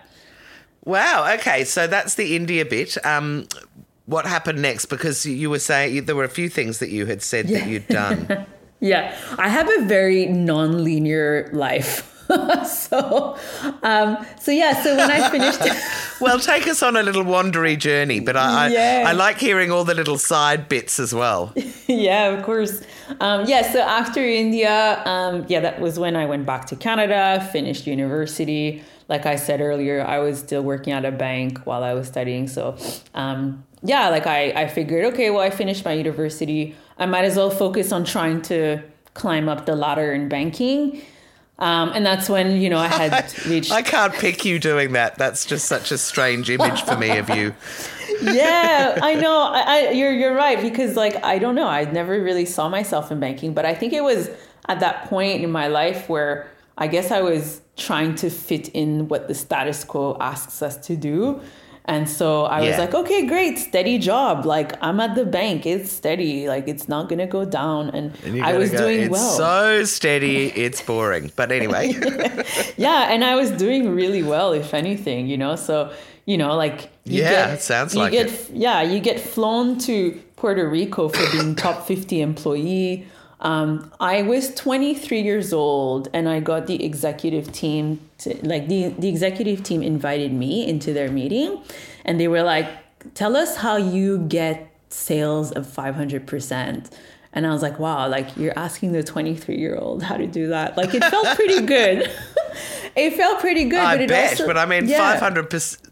[0.83, 1.33] Wow.
[1.35, 1.63] Okay.
[1.63, 3.03] So that's the India bit.
[3.05, 3.47] Um,
[4.05, 4.85] what happened next?
[4.85, 7.59] Because you were saying there were a few things that you had said yeah.
[7.59, 8.45] that you'd done.
[8.79, 12.11] yeah, I have a very non-linear life.
[12.65, 13.37] so,
[13.83, 14.81] um, so yeah.
[14.83, 15.61] So when I finished,
[16.21, 18.19] well, take us on a little wandery journey.
[18.19, 19.03] But I, yeah.
[19.05, 21.53] I, I, like hearing all the little side bits as well.
[21.87, 22.81] yeah, of course.
[23.19, 23.71] Um, yeah.
[23.71, 28.83] So after India, um, yeah, that was when I went back to Canada, finished university.
[29.07, 32.47] Like I said earlier, I was still working at a bank while I was studying.
[32.47, 32.77] So,
[33.13, 36.75] um, yeah, like I, I figured, okay, well, I finished my university.
[36.97, 38.81] I might as well focus on trying to
[39.13, 41.01] climb up the ladder in banking
[41.57, 43.71] um, and that's when, you know, I had reached.
[43.71, 45.17] I can't pick you doing that.
[45.17, 47.55] That's just such a strange image for me of you.
[48.21, 49.39] yeah, I know.
[49.41, 50.61] I, I, you're, you're right.
[50.61, 51.67] Because, like, I don't know.
[51.67, 53.53] I never really saw myself in banking.
[53.53, 54.29] But I think it was
[54.67, 59.07] at that point in my life where I guess I was trying to fit in
[59.07, 61.41] what the status quo asks us to do.
[61.87, 64.45] And so I was like, okay, great, steady job.
[64.45, 66.47] Like I'm at the bank, it's steady.
[66.47, 67.89] Like it's not gonna go down.
[67.89, 69.37] And, And I was go, doing it's well.
[69.37, 71.31] so steady, it's boring.
[71.35, 71.93] But anyway,
[72.77, 75.55] yeah, and I was doing really well, if anything, you know.
[75.55, 75.91] So
[76.25, 78.49] you know, like you Yeah, it sounds you like get, it.
[78.51, 83.05] Yeah, you get flown to Puerto Rico for being top fifty employee.
[83.45, 87.99] Um, I was 23 years old, and I got the executive team.
[88.19, 91.61] To, like the the executive team invited me into their meeting,
[92.05, 92.67] and they were like,
[93.13, 96.89] "Tell us how you get sales of 500 percent."
[97.35, 100.47] And I was like, wow, like you're asking the 23 year old how to do
[100.47, 100.77] that.
[100.77, 102.09] Like it felt pretty good.
[102.95, 103.79] it felt pretty good.
[103.79, 104.29] I but it bet.
[104.31, 105.19] also, but I mean, yeah.
[105.19, 105.91] 500%.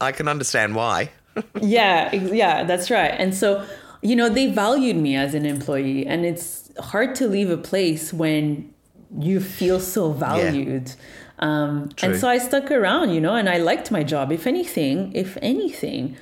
[0.00, 1.10] I can understand why.
[1.62, 3.14] yeah, yeah, that's right.
[3.16, 3.66] And so,
[4.02, 8.12] you know, they valued me as an employee, and it's hard to leave a place
[8.12, 8.72] when
[9.18, 10.92] you feel so valued.
[11.40, 14.32] Um, and so I stuck around, you know, and I liked my job.
[14.32, 16.16] If anything, if anything,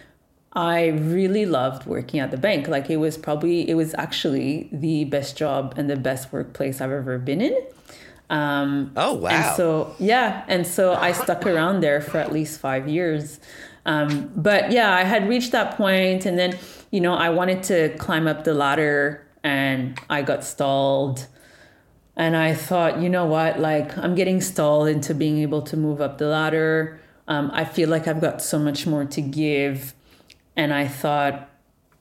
[0.53, 2.69] I really loved working at the bank.
[2.69, 6.93] Like it was probably, it was actually the best job and the best workplace I've
[6.93, 7.57] ever been in.
[8.29, 9.29] Um, Oh, wow.
[9.31, 10.45] and so, yeah.
[10.49, 13.41] And so I stuck around there for at least five years.
[13.85, 16.59] Um, but yeah, I had reached that point and then,
[16.91, 21.27] you know, I wanted to climb up the ladder and I got stalled.
[22.17, 26.01] And I thought, you know what, like I'm getting stalled into being able to move
[26.01, 27.01] up the ladder.
[27.29, 29.95] Um, I feel like I've got so much more to give.
[30.57, 31.51] And I thought,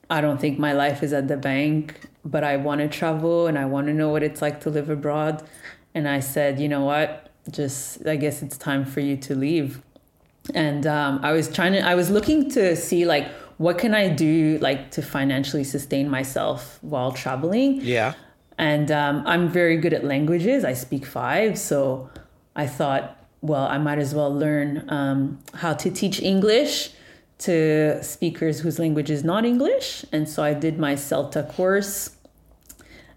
[0.08, 3.58] I don't think my life is at the bank, but I want to travel and
[3.58, 5.42] I want to know what it's like to live abroad.
[5.94, 7.30] And I said, you know what?
[7.50, 9.82] Just, I guess it's time for you to leave.
[10.54, 14.08] And um, I was trying to, I was looking to see like, what can I
[14.08, 17.80] do like to financially sustain myself while traveling?
[17.80, 18.14] Yeah.
[18.58, 20.64] And um, I'm very good at languages.
[20.64, 21.58] I speak five.
[21.58, 22.10] So
[22.54, 26.90] I thought, well, I might as well learn um, how to teach English
[27.38, 30.04] to speakers whose language is not English.
[30.12, 32.16] And so I did my CELTA course.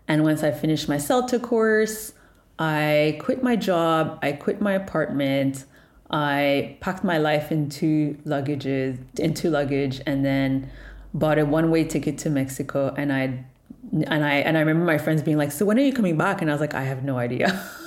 [0.08, 2.14] And once I finished my CELTA course,
[2.58, 5.64] I quit my job, I quit my apartment,
[6.10, 10.70] I packed my life into luggages, into luggage, and then
[11.14, 12.94] bought a one-way ticket to Mexico.
[12.98, 13.44] And I,
[13.92, 16.42] and I, and I remember my friends being like, "So when are you coming back?"
[16.42, 17.64] And I was like, "I have no idea."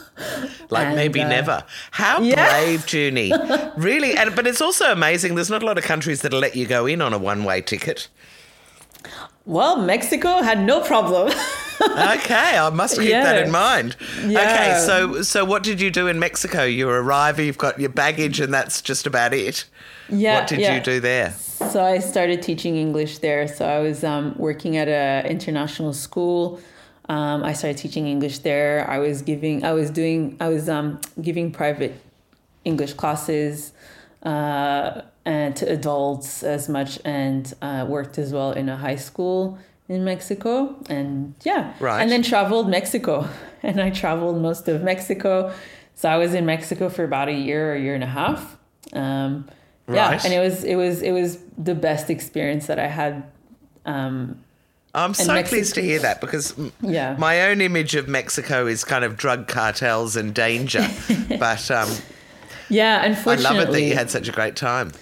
[0.68, 1.64] Like And, maybe uh, never.
[1.90, 2.50] How yeah.
[2.50, 3.32] brave, Junie.
[3.76, 4.16] really.
[4.16, 5.34] And but it's also amazing.
[5.34, 8.08] There's not a lot of countries that'll let you go in on a one-way ticket.
[9.44, 11.32] Well, Mexico had no problem.
[11.82, 13.96] Okay, I must keep that in mind.
[14.20, 16.62] Okay, so so what did you do in Mexico?
[16.62, 19.64] You arrive, you've got your baggage, and that's just about it.
[20.08, 20.38] yeah.
[20.38, 20.76] what did yeah.
[20.76, 21.32] you do there?
[21.32, 23.48] So I started teaching English there.
[23.48, 26.60] So I was um, working at an international school.
[27.08, 28.88] Um, I started teaching English there.
[28.88, 32.00] I was giving, I was doing, I was um, giving private
[32.64, 33.72] English classes
[34.22, 39.58] uh, and to adults as much, and uh, worked as well in a high school
[39.88, 40.74] in Mexico.
[40.88, 42.00] And yeah, Right.
[42.00, 43.28] And then traveled Mexico,
[43.62, 45.52] and I traveled most of Mexico.
[45.94, 48.56] So I was in Mexico for about a year, or a year and a half.
[48.92, 49.48] Um,
[49.88, 50.24] yeah, Right.
[50.24, 53.24] and it was it was it was the best experience that I had.
[53.84, 54.38] Um,
[54.94, 57.16] I'm so Mexico- pleased to hear that because Yeah.
[57.18, 60.86] my own image of Mexico is kind of drug cartels and danger.
[61.38, 61.88] but um,
[62.68, 64.92] yeah, unfortunately I love it that you had such a great time.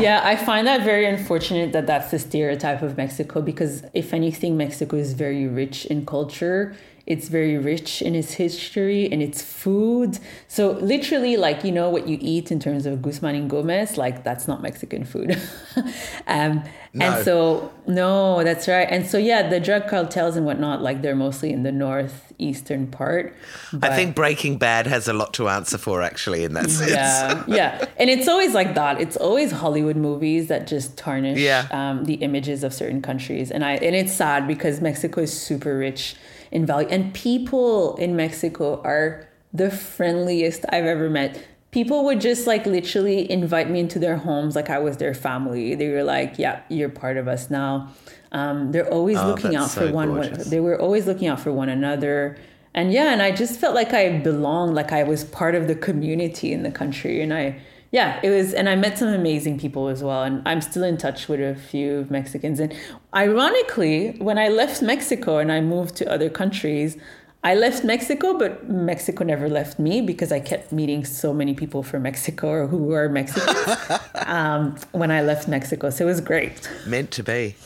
[0.00, 4.56] Yeah, I find that very unfortunate that that's the stereotype of Mexico because, if anything,
[4.56, 6.74] Mexico is very rich in culture.
[7.06, 10.18] It's very rich in its history and its food.
[10.48, 14.22] So, literally, like, you know, what you eat in terms of Guzman and Gomez, like,
[14.22, 15.36] that's not Mexican food.
[16.26, 16.62] um,
[16.94, 17.06] No.
[17.06, 18.86] And so, no, that's right.
[18.90, 23.34] And so, yeah, the drug cartels and whatnot, like, they're mostly in the northeastern part.
[23.80, 26.90] I think Breaking Bad has a lot to answer for, actually, in that sense.
[26.90, 29.00] yeah, yeah, and it's always like that.
[29.00, 31.66] It's always Hollywood movies that just tarnish Yeah.
[31.70, 35.76] um, the images of certain countries, and I and it's sad because Mexico is super
[35.78, 36.14] rich
[36.52, 41.44] in value, and people in Mexico are the friendliest I've ever met.
[41.70, 45.74] People would just like literally invite me into their homes like I was their family.
[45.74, 47.88] They were like, "Yeah, you're part of us now."
[48.30, 50.08] Um, they're always Oh, looking out for so one.
[50.08, 50.48] gorgeous.
[50.50, 52.36] They were always looking out for one another.
[52.74, 55.74] And yeah, and I just felt like I belonged, like I was part of the
[55.74, 57.20] community in the country.
[57.22, 57.56] And I,
[57.92, 60.22] yeah, it was, and I met some amazing people as well.
[60.22, 62.58] And I'm still in touch with a few Mexicans.
[62.58, 62.74] And
[63.14, 66.96] ironically, when I left Mexico and I moved to other countries,
[67.44, 71.82] I left Mexico, but Mexico never left me because I kept meeting so many people
[71.82, 73.76] from Mexico or who were Mexicans
[74.26, 75.90] um, when I left Mexico.
[75.90, 76.70] So it was great.
[76.86, 77.56] Meant to be.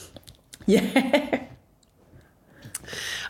[0.67, 1.45] Yeah.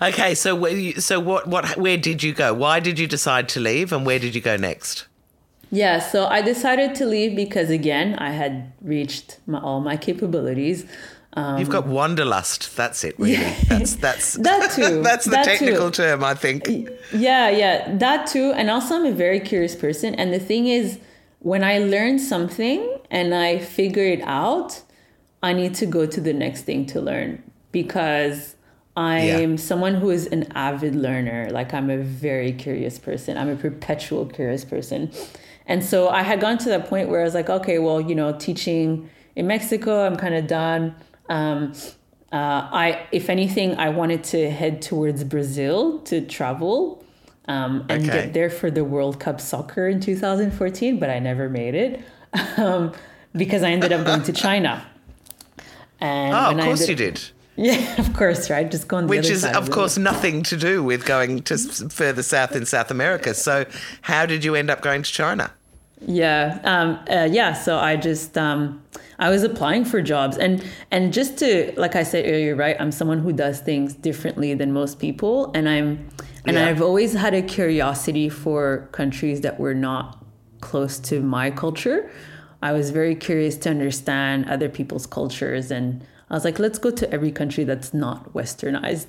[0.00, 2.52] Okay, so where you, so what what where did you go?
[2.52, 5.06] Why did you decide to leave, and where did you go next?
[5.70, 10.86] Yeah, so I decided to leave because again, I had reached my, all my capabilities.
[11.34, 12.74] Um, You've got wanderlust.
[12.76, 13.32] That's it, really.
[13.34, 13.54] Yeah.
[13.68, 15.02] That's that's That too.
[15.02, 16.02] that's the That technical too.
[16.02, 16.66] term, I think.
[17.12, 18.52] Yeah, yeah, that too.
[18.52, 20.14] And also, I'm a very curious person.
[20.14, 20.98] And the thing is,
[21.40, 24.82] when I learn something and I figure it out,
[25.42, 28.55] I need to go to the next thing to learn because
[28.96, 29.56] I'm Yeah.
[29.56, 31.48] someone who is an avid learner.
[31.50, 35.10] Like, I'm a very curious person, I'm a perpetual curious person.
[35.66, 38.14] And so I had gone to that point where I was like, okay, well, you
[38.14, 40.94] know, teaching in Mexico, I'm kind of done.
[41.28, 41.72] Um,
[42.32, 42.36] uh,
[42.72, 47.04] I, if anything, I wanted to head towards Brazil to travel
[47.48, 48.22] um, and Okay.
[48.24, 52.00] get there for the World Cup soccer in 2014, but I never made it
[52.56, 52.92] um,
[53.34, 54.84] because I ended up going to China.
[56.00, 57.20] And Oh, of course ended- you did.
[57.56, 58.70] Yeah, of course, right?
[58.70, 61.56] Just go on the Which is, of course, nothing to do with going to
[61.88, 63.34] further south in South America.
[63.34, 63.64] So,
[64.02, 65.50] how did you end up going to China?
[66.06, 67.54] Yeah, um, uh, yeah.
[67.54, 68.82] So I just um,
[69.18, 72.76] I was applying for jobs, and and just to like I said earlier, right?
[72.78, 76.08] I'm someone who does things differently than most people, and I'm
[76.44, 76.66] and Yeah.
[76.66, 80.22] I've always had a curiosity for countries that were not
[80.60, 82.10] close to my culture.
[82.62, 86.90] I was very curious to understand other people's cultures, and I was like, let's go
[86.90, 89.08] to every country that's not westernized.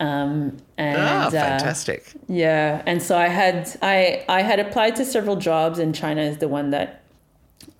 [0.00, 2.12] Um, and Ah, uh, fantastic.
[2.28, 6.38] yeah, and so I had I I had applied to several jobs, and China is
[6.38, 7.02] the one that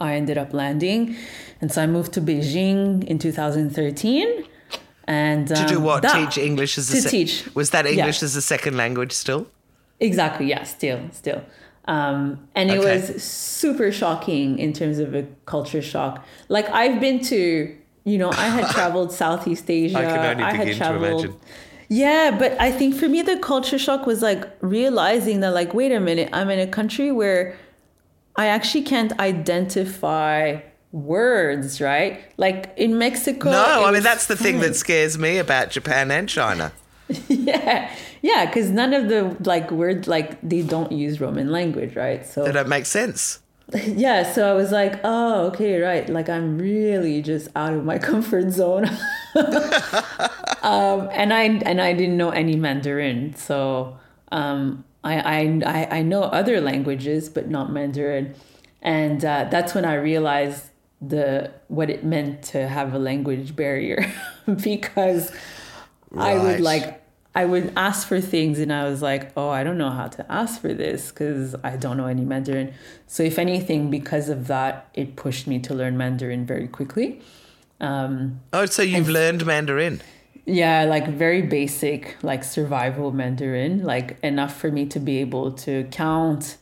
[0.00, 1.16] I ended up landing,
[1.60, 4.44] and so I moved to Beijing in 2013.
[5.06, 6.02] And to do um, what?
[6.02, 7.44] that- teach English as a to sec- teach.
[7.54, 8.24] Was that English Yeah.
[8.26, 9.46] as a second language still?
[10.00, 10.46] Exactly.
[10.46, 10.62] Yeah.
[10.64, 11.00] Still.
[11.12, 11.42] Still.
[11.86, 12.94] Um, and it Okay.
[13.00, 16.24] was super shocking in terms of a culture shock.
[16.48, 19.98] Like I've been to, you know, I had traveled Southeast Asia.
[19.98, 21.24] I can only had begin to traveled.
[21.24, 21.40] imagine.
[21.88, 25.92] Yeah, but I think for me the culture shock was like realizing that like, wait
[25.92, 27.56] a minute, I'm in a country where
[28.36, 30.60] I actually can't identify
[30.92, 32.20] words, right?
[32.36, 33.50] Like in Mexico.
[33.50, 36.72] No, I mean that's the thing that scares me about Japan and China.
[37.28, 42.24] yeah, yeah, because none of the like words like they don't use Roman language, right?
[42.24, 43.40] So They don't make sense.
[43.86, 46.08] yeah, so I was like, oh, okay, right.
[46.08, 48.86] Like I'm really just out of my comfort zone.
[50.62, 53.98] um, and I and I didn't know any Mandarin, so
[54.30, 58.34] um, I, I I I know other languages, but not Mandarin,
[58.82, 60.66] and uh, that's when I realized
[61.00, 64.12] the what it meant to have a language barrier,
[64.62, 65.32] because
[66.16, 67.03] I would like
[67.34, 70.32] I would ask for things and I was like, oh, I don't know how to
[70.32, 72.72] ask for this because I don't know any Mandarin.
[73.08, 77.20] So if anything, because of that, it pushed me to learn Mandarin very quickly.
[77.80, 80.00] Um, Oh, so you've learned Mandarin.
[80.46, 85.84] yeah, like very basic, like survival Mandarin, like enough for me to be able to
[85.90, 86.56] count,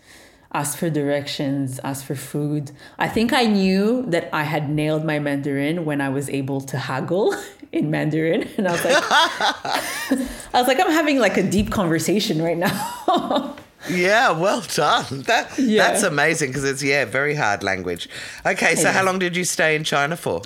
[0.55, 2.71] ask for directions, ask for food.
[2.99, 6.77] I think I knew that I had nailed my Mandarin when I was able to
[6.79, 7.35] haggle
[7.73, 8.97] in Mandarin, and I was like,
[10.55, 13.57] I was like, I'm having like a deep conversation right now.
[13.91, 15.23] Yeah, well done.
[15.23, 15.89] That Yeah.
[15.89, 18.09] that's amazing because it's yeah, very hard language.
[18.47, 18.93] Okay, so Yeah.
[18.93, 20.43] how long did you stay in China for?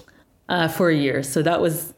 [0.48, 1.22] uh, for a year.
[1.24, 1.92] So that was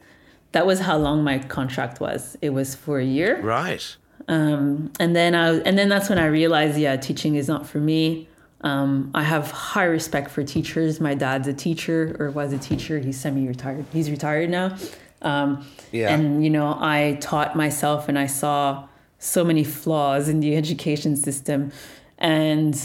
[0.51, 2.35] that was how long my contract was.
[2.41, 3.39] It was for a year.
[3.41, 3.95] Right.
[4.29, 7.79] Um, and then I and then that's when I realized, yeah, teaching is not for
[7.79, 8.29] me.
[8.61, 10.99] Um, I have high respect for teachers.
[10.99, 12.99] My dad's a teacher or was a teacher.
[12.99, 13.85] He's semi-retired.
[13.91, 14.77] He's retired now.
[15.21, 16.13] Um, Yeah.
[16.13, 18.87] And you know, I taught myself, and I saw
[19.17, 21.71] so many flaws in the education system,
[22.19, 22.79] and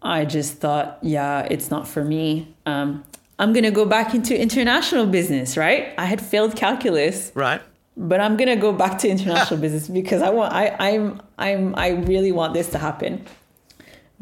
[0.00, 2.54] I just thought, yeah, it's not for me.
[2.66, 3.02] Um,
[3.38, 5.92] I'm gonna go back into international business, right?
[5.98, 7.60] I had failed calculus Right.
[7.96, 11.88] But I'm gonna go back to international business because I want I I'm I'm I
[11.90, 13.24] really want this to happen.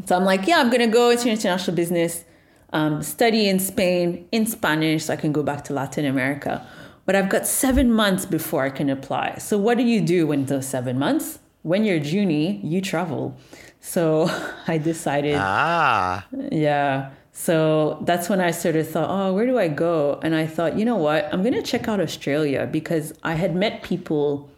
[0.07, 2.25] So I'm like, yeah, I'm gonna go into international business,
[2.73, 6.67] um, study in Spain in Spanish, so I can go back to Latin America.
[7.05, 9.37] But I've got seven months before I can apply.
[9.39, 11.39] So what do you do when those seven months?
[11.63, 13.37] When you're Junie, you travel.
[13.81, 14.31] So
[14.69, 16.27] I decided Ah.
[16.51, 17.11] yeah.
[17.33, 20.21] So that's when I sort of thought, oh, where do I go?
[20.23, 21.29] And I thought, you know what?
[21.33, 24.51] I'm going to check out Australia because I had met people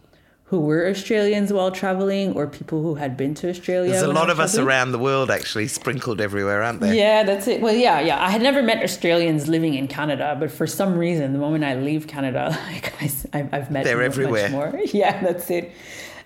[0.46, 3.90] who were Australians while traveling or people who had been to Australia.
[3.92, 6.92] There's a lot of us around the world actually sprinkled everywhere, aren't there?
[6.94, 7.60] Yeah, that's it.
[7.60, 8.22] Well, yeah, yeah.
[8.22, 11.76] I had never met Australians living in Canada, but for some reason, the moment I
[11.76, 14.50] leave Canada, like I, have I've met They're much everywhere.
[14.50, 14.80] more.
[14.92, 15.72] Yeah, that's it.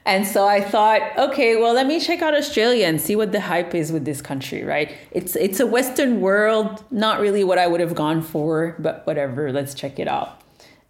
[0.09, 3.43] And so I thought, okay, well, let me check out Australia and see what the
[3.43, 4.91] hype is with this country, right?
[5.11, 9.53] It's it's a Western world, not really what I would have gone for, but whatever.
[9.53, 10.41] Let's check it out.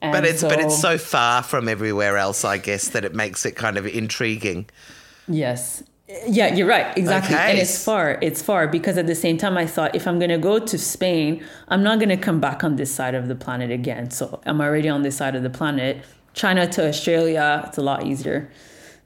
[0.01, 3.45] And But it's but it's so far from everywhere else, I guess, that it makes
[3.45, 4.71] it kind of intriguing.
[5.27, 5.83] Yes.
[6.29, 6.97] Yeah, you're right.
[6.97, 7.35] Exactly.
[7.35, 7.51] Okay.
[7.51, 8.21] And it's far.
[8.23, 10.79] It's far because at the same time, I thought if I'm going to go to
[10.79, 14.11] Spain, I'm not going to come back on this side of the planet again.
[14.11, 16.05] So I'm already on this side of the planet.
[16.35, 18.49] China to Australia, it's a lot easier.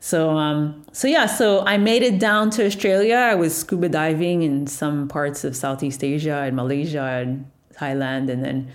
[0.04, 3.14] So, um, so yeah, so I made it down to Australia.
[3.14, 8.44] I was scuba diving in some parts of Southeast Asia and Malaysia and Thailand, and
[8.44, 8.72] then,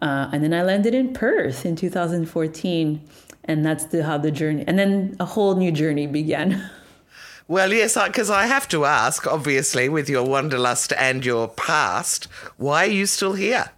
[0.00, 3.02] uh, and then I landed in Perth in 2014,
[3.42, 4.62] and that's the, how the journey.
[4.68, 6.70] And then a whole new journey began.
[7.50, 12.26] Well, yes, because I, I have to ask, obviously, with your wanderlust and your past,
[12.58, 13.70] why are you still here?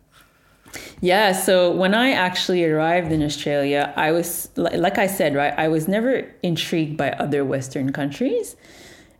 [1.00, 5.54] Yeah, so when I actually arrived in Australia, I was like I said, right?
[5.56, 8.56] I was never intrigued by other Western countries.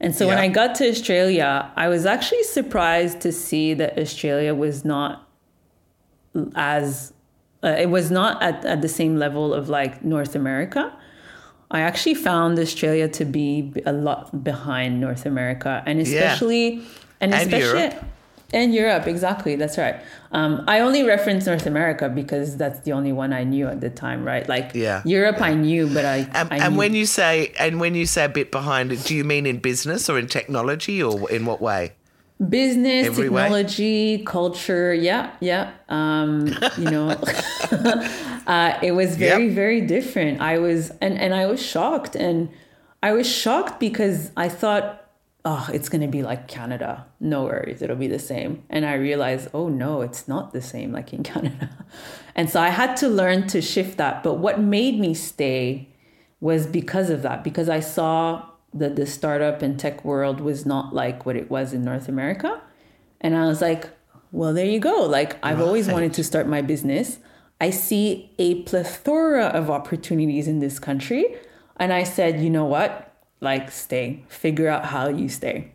[0.03, 4.55] And so when I got to Australia, I was actually surprised to see that Australia
[4.55, 5.29] was not
[6.55, 7.13] as
[7.63, 10.97] uh, it was not at, at the same level of like North America.
[11.71, 16.83] I actually found Australia to be a lot behind North America, and especially
[17.21, 18.05] and, And especially Europe.
[18.53, 19.07] And Europe.
[19.07, 19.97] Exactly, that's right.
[20.33, 23.91] Um, I only reference North America because that's the only one I knew at the
[23.91, 24.49] time, right?
[24.49, 25.03] Like Yeah.
[25.05, 28.25] Europe, I knew, but I And, I and when you say and when you say
[28.25, 31.93] a bit behind, do you mean in business or in technology or in what way?
[32.49, 33.43] business Every way?
[33.43, 36.47] technology culture yeah yeah um
[36.79, 37.11] you know
[38.47, 39.55] uh it was very Yep.
[39.55, 42.49] very different i was and and i was shocked and
[43.03, 45.00] i was shocked because i thought
[45.45, 47.07] oh it's going to be like canada.
[47.19, 48.63] No worries it'll be the same.
[48.69, 51.71] And i realized oh no it's not the same like in canada.
[52.35, 54.23] And so i had to learn to shift that.
[54.23, 55.89] But what made me stay
[56.41, 60.95] was because of that because i saw that the startup and tech world was not
[60.95, 62.61] like what it was in north america.
[63.21, 63.91] And i was like
[64.33, 65.05] well there you go.
[65.07, 67.19] Like i've always wanted to start my business.
[67.63, 71.25] I see a plethora of opportunities in this country.
[71.77, 73.10] And i said you know what
[73.41, 75.71] like stay figure out how you stay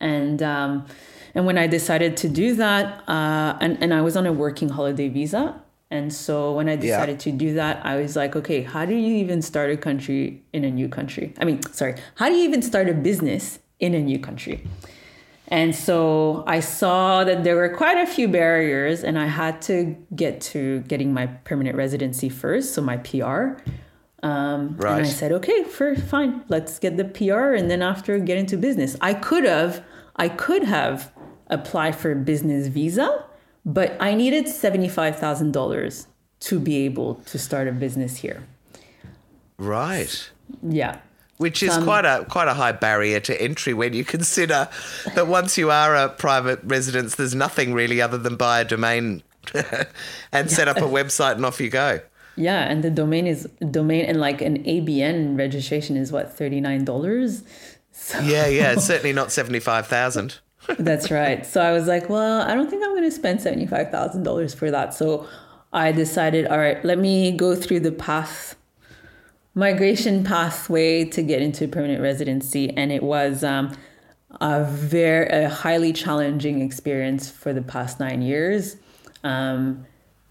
[0.00, 0.86] and um,
[1.34, 4.68] and when I decided to do that, uh, and and I was on a working
[4.68, 5.60] holiday visa,
[5.90, 6.80] and so when I Yeah.
[6.80, 10.42] decided to do that, I was like, okay, how do you even start a country
[10.52, 11.32] in a new country?
[11.40, 14.62] I mean, sorry, how do you even start a business in a new country?
[15.48, 19.96] And so I saw that there were quite a few barriers, and I had to
[20.14, 23.58] get to getting my permanent residency first, so my PR.
[24.24, 28.38] Um, And I said, okay, for fine, let's get the PR, and then after get
[28.38, 28.96] into business.
[29.02, 29.84] I could have,
[30.16, 31.12] I could have
[31.48, 33.26] applied for a business visa,
[33.66, 36.06] but I needed seventy five thousand dollars
[36.40, 38.42] to be able to start a business here.
[39.58, 40.30] Right.
[40.62, 41.00] Yeah.
[41.36, 44.70] Which is quite a quite a high barrier to entry when you consider
[45.14, 49.22] that once you are a private residence, there's nothing really other than buy a domain
[50.32, 52.00] and set up a website and off you go.
[52.36, 56.84] Yeah, and the domain is domain and like an ABN registration is what thirty nine
[56.84, 57.42] dollars.
[57.92, 60.38] So Yeah, yeah, it's certainly not seventy five thousand.
[60.78, 61.44] that's right.
[61.46, 64.22] So I was like, well, I don't think I'm going to spend seventy five thousand
[64.24, 64.94] dollars for that.
[64.94, 65.26] So
[65.72, 68.56] I decided, all right, let me go through the path
[69.54, 73.76] migration pathway to get into permanent residency, and it was um,
[74.40, 78.76] a very a highly challenging experience for the past nine years.
[79.22, 79.86] Um,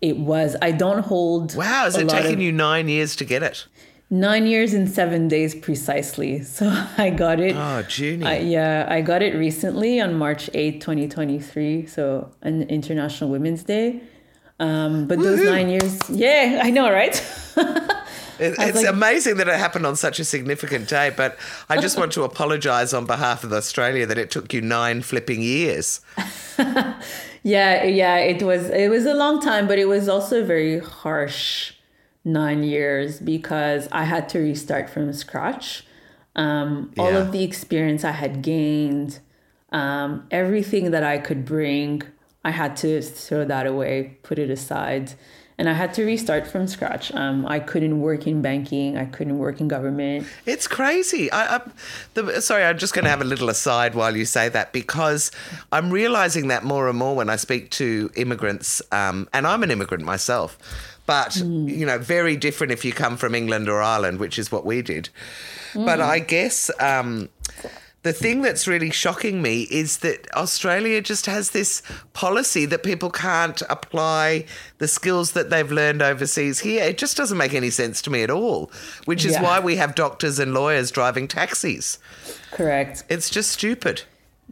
[0.10, 0.56] it was.
[0.62, 1.56] I don't hold.
[1.56, 3.66] Wow, is a it taking of- you nine years to get it?
[4.10, 6.44] Nine years and seven days precisely.
[6.58, 6.66] So
[6.98, 7.56] I got it.
[7.56, 8.26] Oh, Junie.
[8.26, 11.88] I, yeah, I got it recently on March 8, 2023.
[11.88, 14.02] So an International Women's Day.
[14.60, 17.16] Um, but those nine years, yeah, I know, right?
[18.40, 21.38] It's like- amazing that it happened on such a significant day, but
[21.70, 25.42] I just want to apologise on behalf of Australia that it took you nine flipping
[25.42, 26.02] years.
[27.44, 31.74] Yeah, yeah, it was it was a long time, but it was also very harsh
[32.24, 35.86] nine years because I had to restart from scratch.
[36.36, 37.18] Um, all Yeah.
[37.18, 39.20] of the experience I had gained,
[39.72, 42.02] um, everything that I could bring,
[42.44, 45.14] I had to throw that away, put it aside,
[45.58, 47.14] and I had to restart from scratch.
[47.14, 48.98] Um, I couldn't work in banking.
[48.98, 50.28] I couldn't work in government.
[50.46, 51.32] It's crazy.
[51.32, 51.62] I, I,
[52.16, 55.32] the, sorry, I'm just going to have a little aside while you say that because
[55.72, 59.72] I'm realizing that more and more when I speak to immigrants, um, and I'm an
[59.72, 60.58] immigrant myself.
[61.06, 64.66] But you know, very different if you come from England or Ireland, which is what
[64.66, 65.10] we did.
[65.76, 67.28] But I guess um,
[68.04, 71.82] the thing that's really shocking me is that Australia just has this
[72.14, 74.46] policy that people can't apply
[74.78, 76.84] the skills that they've learned overseas here.
[76.84, 78.72] It just doesn't make any sense to me at all,
[79.06, 79.44] which is Yeah.
[79.44, 81.98] why we have doctors and lawyers driving taxis.
[82.52, 83.04] Correct.
[83.10, 84.04] It's just stupid.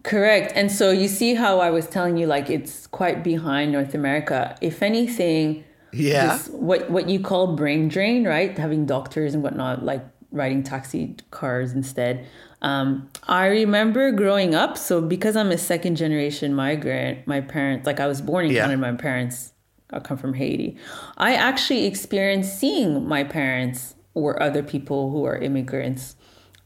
[0.03, 0.53] Correct.
[0.55, 4.55] And so you see how I was telling you, like it's quite behind North America.
[4.61, 6.39] If anything, Yeah.
[6.49, 8.57] what what you call brain drain, right?
[8.57, 12.25] Having doctors and whatnot, like riding taxi cars instead.
[12.61, 17.99] Um, I remember growing up, so because I'm a second generation migrant, my parents, like
[17.99, 18.63] I was born in Yeah.
[18.63, 19.53] Canada, my parents
[19.91, 20.77] uh, come from Haiti.
[21.17, 26.15] I actually experienced seeing my parents or other people who are immigrants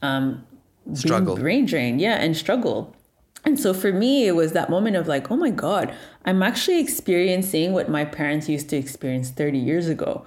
[0.02, 0.46] um,
[0.94, 1.36] Struggle.
[1.36, 2.96] brain drained, yeah, and struggle.
[3.44, 5.94] And so for me, it was that moment of like, oh my God,
[6.26, 10.26] I'm actually experiencing what my parents used to experience 30 years ago.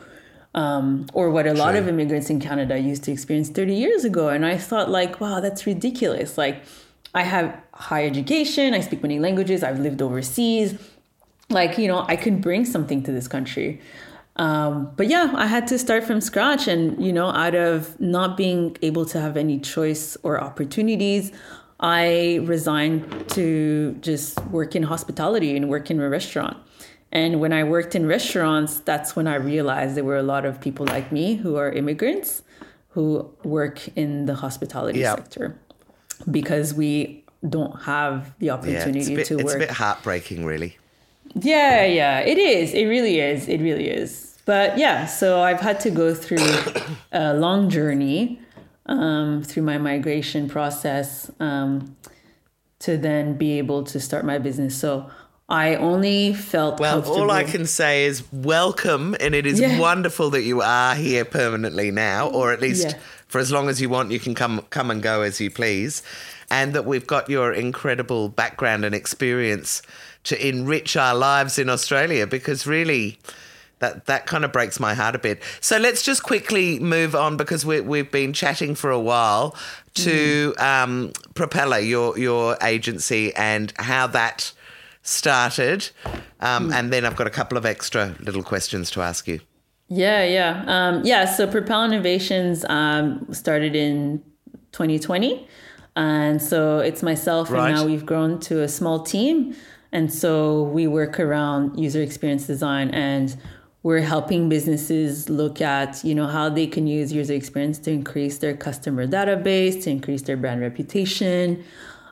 [0.58, 1.80] Um, or what a lot True.
[1.80, 4.28] of immigrants in Canada used to experience 30 years ago.
[4.28, 6.36] And I thought, like, wow, that's ridiculous.
[6.36, 6.64] Like,
[7.14, 10.76] I have high education, I speak many languages, I've lived overseas.
[11.48, 13.80] Like, you know, I could bring something to this country.
[14.34, 16.66] Um, but yeah, I had to start from scratch.
[16.66, 21.30] And, you know, out of not being able to have any choice or opportunities,
[21.78, 26.56] I resigned to just work in hospitality and work in a restaurant.
[27.10, 30.60] And when I worked in restaurants, that's when I realized there were a lot of
[30.60, 32.42] people like me who are immigrants
[32.90, 35.14] who work in the hospitality Yeah.
[35.14, 35.56] sector
[36.30, 40.76] because we don't have the opportunity a bit, to it's a bit heartbreaking, really.
[41.34, 42.74] Yeah, yeah, it is.
[42.74, 43.48] It really is.
[43.48, 44.38] It really is.
[44.44, 46.38] But yeah, so I've had to go through
[47.12, 48.40] a long journey
[48.86, 51.96] um, through my migration process um,
[52.80, 54.74] to then be able to start my business.
[54.76, 55.08] So
[55.48, 59.78] I only felt Well, all I can say is welcome, and it is Yeah.
[59.78, 62.94] wonderful that you are here permanently now, or at least Yeah.
[63.28, 64.10] for as long as you want.
[64.10, 66.02] You can come come and go as you please,
[66.50, 69.80] and that we've got your incredible background and experience
[70.24, 72.26] to enrich our lives in Australia.
[72.26, 73.18] Because really,
[73.78, 75.42] that that kind of breaks my heart a bit.
[75.62, 79.56] So let's just quickly move on because we, we've been chatting for a while
[79.94, 84.52] to um, Propeller, your your agency, and how that
[85.08, 85.90] started.
[86.40, 89.40] Um, And then I've got a couple of extra little questions to ask you.
[89.88, 90.64] Yeah, yeah.
[90.66, 94.22] Um, yeah, so Propel Innovations um, started in
[94.72, 95.46] 2020.
[95.96, 97.68] And so it's myself, Right.
[97.70, 99.54] and now we've grown to a small team.
[99.90, 103.34] And so we work around user experience design and
[103.82, 108.38] we're helping businesses look at, you know, how they can use user experience to increase
[108.38, 111.64] their customer database, to increase their brand reputation,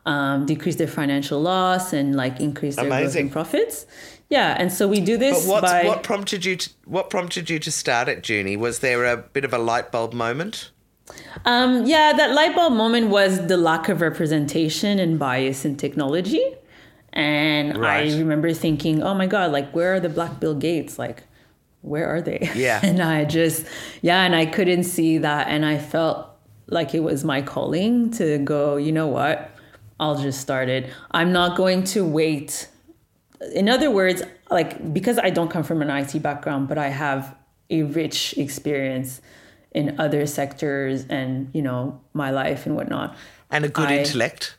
[0.07, 3.87] um, decrease their financial loss, and like increase their growth and profits.
[4.29, 7.59] Yeah, and so we do this But by what prompted you to what prompted you
[7.61, 8.57] to start it, Junie?
[8.57, 10.71] Was there a bit of a light bulb moment?
[11.45, 16.43] Um, yeah, that light bulb moment was the lack of representation and bias in technology.
[17.13, 18.13] And Right.
[18.13, 20.99] I remember thinking, oh my God, like, where are the Black Bill Gates?
[20.99, 21.23] Like,
[21.83, 22.51] where are they?
[22.55, 22.81] Yeah.
[22.83, 23.65] and I just,
[24.03, 25.47] yeah, and I couldn't see that.
[25.49, 26.27] And I felt
[26.67, 29.51] like it was my calling to go, you know what?
[29.99, 30.91] I'll just start it.
[31.11, 32.69] I'm not going to wait.
[33.55, 37.35] In other words, like, because I don't come from an IT background, but I have
[37.71, 39.21] a rich experience
[39.73, 43.17] in other sectors and, you know, my life and whatnot.
[43.51, 44.57] And a good I- intellect.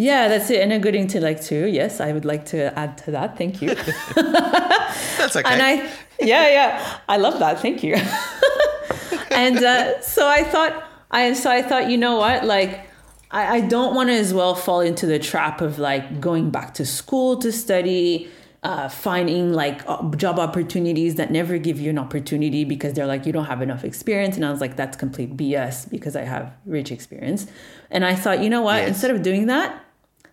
[0.00, 0.60] Yeah, that's it.
[0.60, 1.66] And a good intellect too.
[1.66, 3.36] Yes, I would like to add to that.
[3.36, 3.74] Thank you.
[4.14, 5.52] That's okay.
[5.52, 7.58] and I, yeah, yeah, I love that.
[7.58, 7.94] Thank you.
[9.32, 12.87] and uh, so I thought, I so I thought, you know what, like.
[13.30, 16.74] I, I don't want to as well fall into the trap of like going back
[16.74, 18.28] to school to study,
[18.62, 19.82] uh, finding like
[20.16, 23.84] job opportunities that never give you an opportunity because they're like, you don't have enough
[23.84, 24.36] experience.
[24.36, 27.46] And I was like, that's complete BS because I have rich experience.
[27.90, 28.88] And I thought, you know what, Yes.
[28.88, 29.84] instead of doing that,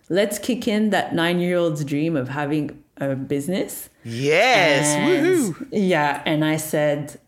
[0.08, 3.90] let's kick in that nine year old's dream of having a business.
[4.04, 4.86] yes.
[4.86, 5.68] And- Woohoo.
[5.70, 6.22] Yeah.
[6.24, 7.20] And I said,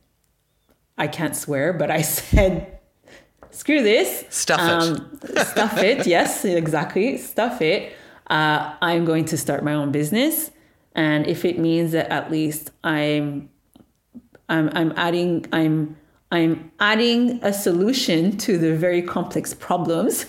[0.97, 2.78] I can't swear, but I said,
[3.51, 4.25] screw this.
[4.31, 4.61] Stuff
[5.25, 5.31] it.
[5.37, 5.47] it.
[5.47, 6.07] stuff it.
[6.17, 7.19] Yes, exactly.
[7.19, 7.93] Stuff it.
[8.29, 10.51] Uh, I'm going to start my own business.
[10.95, 13.49] And if it means that at least I'm,
[14.49, 15.97] I'm, I'm adding, I'm,
[16.31, 20.27] I'm adding a solution to the very complex problems.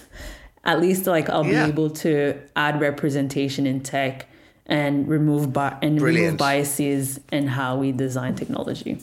[0.64, 1.66] At least, like I'll Yeah.
[1.66, 4.28] be able to add representation in tech
[4.66, 9.00] and remove bi- and remove biases in how we design technology.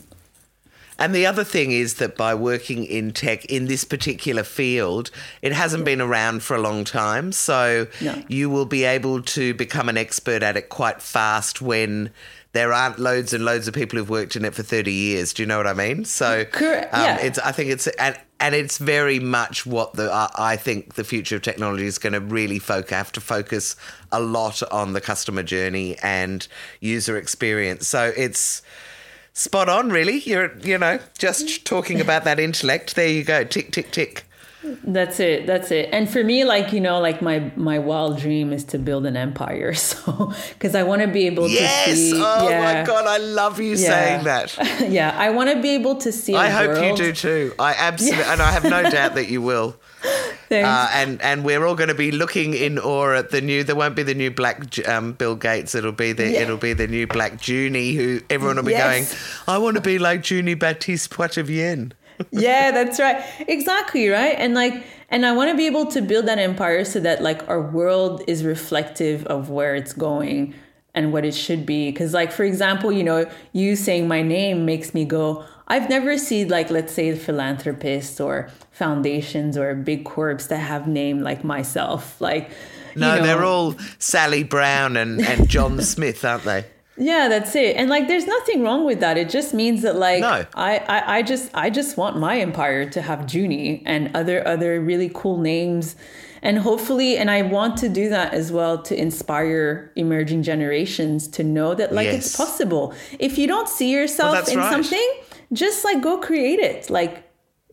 [0.99, 5.11] And the other thing is that by working in tech in this particular field,
[5.42, 7.32] it hasn't been around for a long time.
[7.32, 8.22] So No.
[8.28, 12.11] you will be able to become an expert at it quite fast when
[12.53, 15.34] there aren't loads and loads of people who've worked in it for 30 years.
[15.34, 16.07] Do you know what I mean?
[16.07, 17.18] So Correct, um, yeah.
[17.18, 21.05] it's I think it's and and it's very much what the I I think the
[21.05, 23.76] future of technology is going to really focus have to focus
[24.11, 26.49] a lot on the customer journey and
[26.80, 27.86] user experience.
[27.86, 28.62] So it's
[29.37, 33.70] spot on really you're you know just talking about that intellect there you go tick
[33.70, 34.24] tick tick
[34.82, 35.47] That's it.
[35.47, 35.91] That's it.
[35.93, 39.16] And for me, like you know, like my my wild dream is to build an
[39.16, 39.72] empire.
[39.87, 41.84] So because I want to be able yes!
[41.84, 42.18] to see.
[42.18, 42.26] Yes.
[42.26, 43.91] Oh yeah, my god, I love you Yeah.
[43.93, 44.49] saying that.
[44.99, 46.34] yeah, I want to be able to see.
[46.34, 47.55] I I hope you do too.
[47.61, 49.76] I absolutely, and I have no doubt that you will.
[50.51, 53.64] Uh, and and we're all going to be looking in awe at the new.
[53.64, 55.74] There won't be the new black um, Bill Gates.
[55.74, 56.40] It'll be the Yeah.
[56.42, 57.92] it'll be the new black Junie.
[57.94, 58.84] Who everyone will be Yes.
[59.44, 59.55] going.
[59.57, 61.92] I want to be like Junie Baptiste Poitevien.
[62.30, 63.22] yeah, that's right.
[63.49, 64.34] Exactly, right?
[64.38, 67.47] And like and I want to be able to build that empire so that like
[67.49, 70.55] our world is reflective of where it's going
[70.94, 74.64] and what it should be cuz like for example, you know, you saying my name
[74.64, 80.47] makes me go I've never seen like let's say philanthropists or foundations or big corps
[80.49, 82.21] that have name like myself.
[82.21, 82.51] Like
[82.95, 86.64] No, you know, they're all Sally Brown and, and John Smith, aren't they?
[86.99, 87.77] Yeah, that's it.
[87.77, 89.19] And like there's nothing wrong with that.
[89.19, 90.47] It just means that like No.
[90.55, 94.81] I, I I just I just want my empire to have Junie and other other
[94.81, 95.97] really cool names.
[96.43, 101.43] And hopefully and I want to do that as well to inspire emerging generations to
[101.43, 102.95] know that like it's possible.
[103.19, 104.71] If you don't see yourself that's in right.
[104.71, 106.90] something, just like go create it.
[106.90, 107.26] Like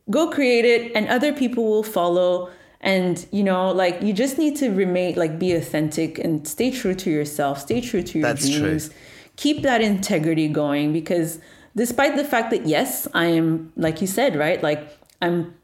[0.09, 2.49] go create it and other people will follow
[2.81, 6.93] and you know like you just need to remain like be authentic and stay true
[6.93, 8.59] to yourself stay true to your That's true.
[8.59, 8.89] dreams
[9.37, 11.39] keep that integrity going because
[11.75, 15.55] despite the fact that yes i am like you said right like i'm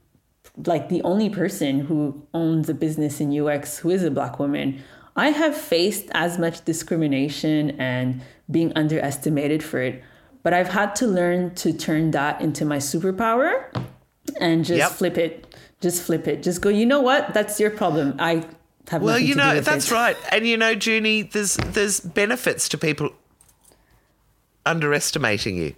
[0.66, 4.82] like the only person who owns a business in ux who is a black woman
[5.18, 10.02] i have faced as much discrimination and being underestimated for it
[10.44, 13.66] but i've had to learn to turn that into my superpower
[14.40, 14.92] and just Yep.
[14.92, 18.46] flip it just flip it just go you know what that's your problem i
[18.90, 19.94] have Well, you know that's it.
[19.94, 23.12] right, and you know, Junie, there's there's benefits to people
[24.66, 25.76] underestimating you.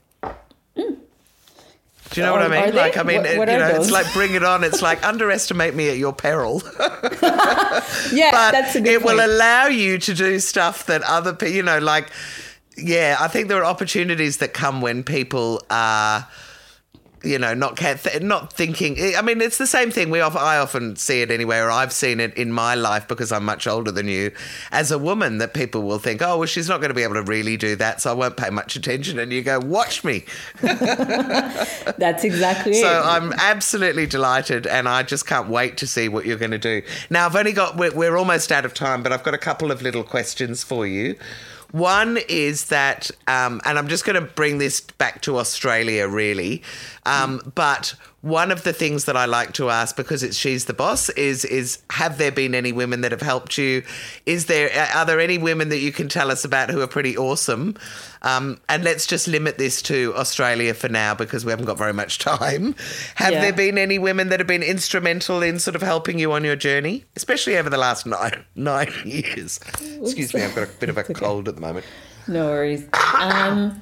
[0.75, 2.75] Do you know what I mean?
[2.75, 4.63] Like, I mean, What- it- what you know, it's like bring it on.
[4.63, 6.61] It's like underestimate me at your peril.
[8.11, 9.17] yeah but that's a good it point.
[9.17, 12.09] will allow you to do stuff that other people, you know, like,
[12.77, 16.27] yeah, I think there are opportunities that come when people are,
[17.21, 18.97] you know, not th- not thinking.
[19.15, 20.09] I mean, it's the same thing.
[20.09, 23.31] We often, I often see it anywhere, or I've seen it in my life because
[23.31, 24.31] I'm much older than you.
[24.71, 27.15] As a woman, that people will think, oh, well, she's not going to be able
[27.15, 29.19] to really do that, so I won't pay much attention.
[29.19, 30.23] And you go, watch me.
[30.61, 36.25] that's exactly it So I'm absolutely delighted, and I just can't wait to see what
[36.25, 36.81] you're going to do.
[37.09, 39.71] Now, I've only got, we're, we're almost out of time, but I've got a couple
[39.71, 41.17] of little questions for you.
[41.71, 46.63] One is that, um, and I'm just going to bring this back to Australia, really.
[47.05, 50.73] Um, but one of the things that I like to ask, because it's she's the
[50.73, 53.83] boss, is is have there been any women that have helped you?
[54.25, 57.17] Is there are there any women that you can tell us about who are pretty
[57.17, 57.75] awesome?
[58.21, 61.93] Um, and let's just limit this to Australia for now because we haven't got very
[61.93, 62.75] much time.
[63.15, 63.41] Have Yeah.
[63.41, 66.55] there been any women that have been instrumental in sort of helping you on your
[66.55, 69.59] journey, especially over the last nine nine years?
[70.01, 71.85] Excuse me, I've got a bit of a cold at the moment.
[72.27, 72.87] No worries.
[73.19, 73.81] Um,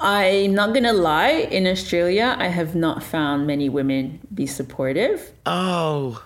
[0.00, 1.48] I'm not gonna lie.
[1.50, 5.32] In Australia, I have not found many women be supportive.
[5.46, 6.22] Oh,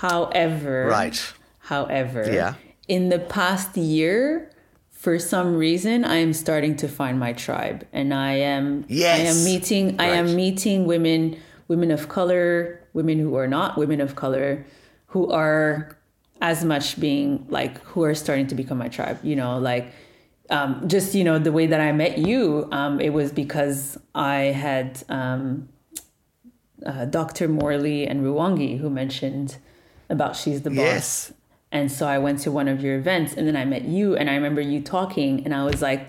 [0.00, 1.20] However, right.
[1.58, 2.54] However, Yeah.
[2.88, 4.50] in the past year,
[4.90, 8.84] for some reason, I am starting to find my tribe, and I am.
[8.88, 9.20] Yes.
[9.20, 9.96] I am meeting.
[9.98, 11.36] I am meeting women,
[11.68, 14.64] women of color, women who are not women of color,
[15.08, 15.96] who are
[16.40, 19.18] as much being like who are starting to become my tribe.
[19.22, 19.92] You know, like
[20.50, 22.68] um, just you know the way that I met you.
[22.72, 25.68] Um, it was because I had um,
[26.84, 27.48] uh, Dr.
[27.48, 29.56] Morley and Ruwangi who mentioned
[30.08, 30.76] about she's the boss.
[30.76, 31.32] Yes.
[31.72, 34.28] And so I went to one of your events and then I met you and
[34.28, 36.06] I remember you talking and I was like,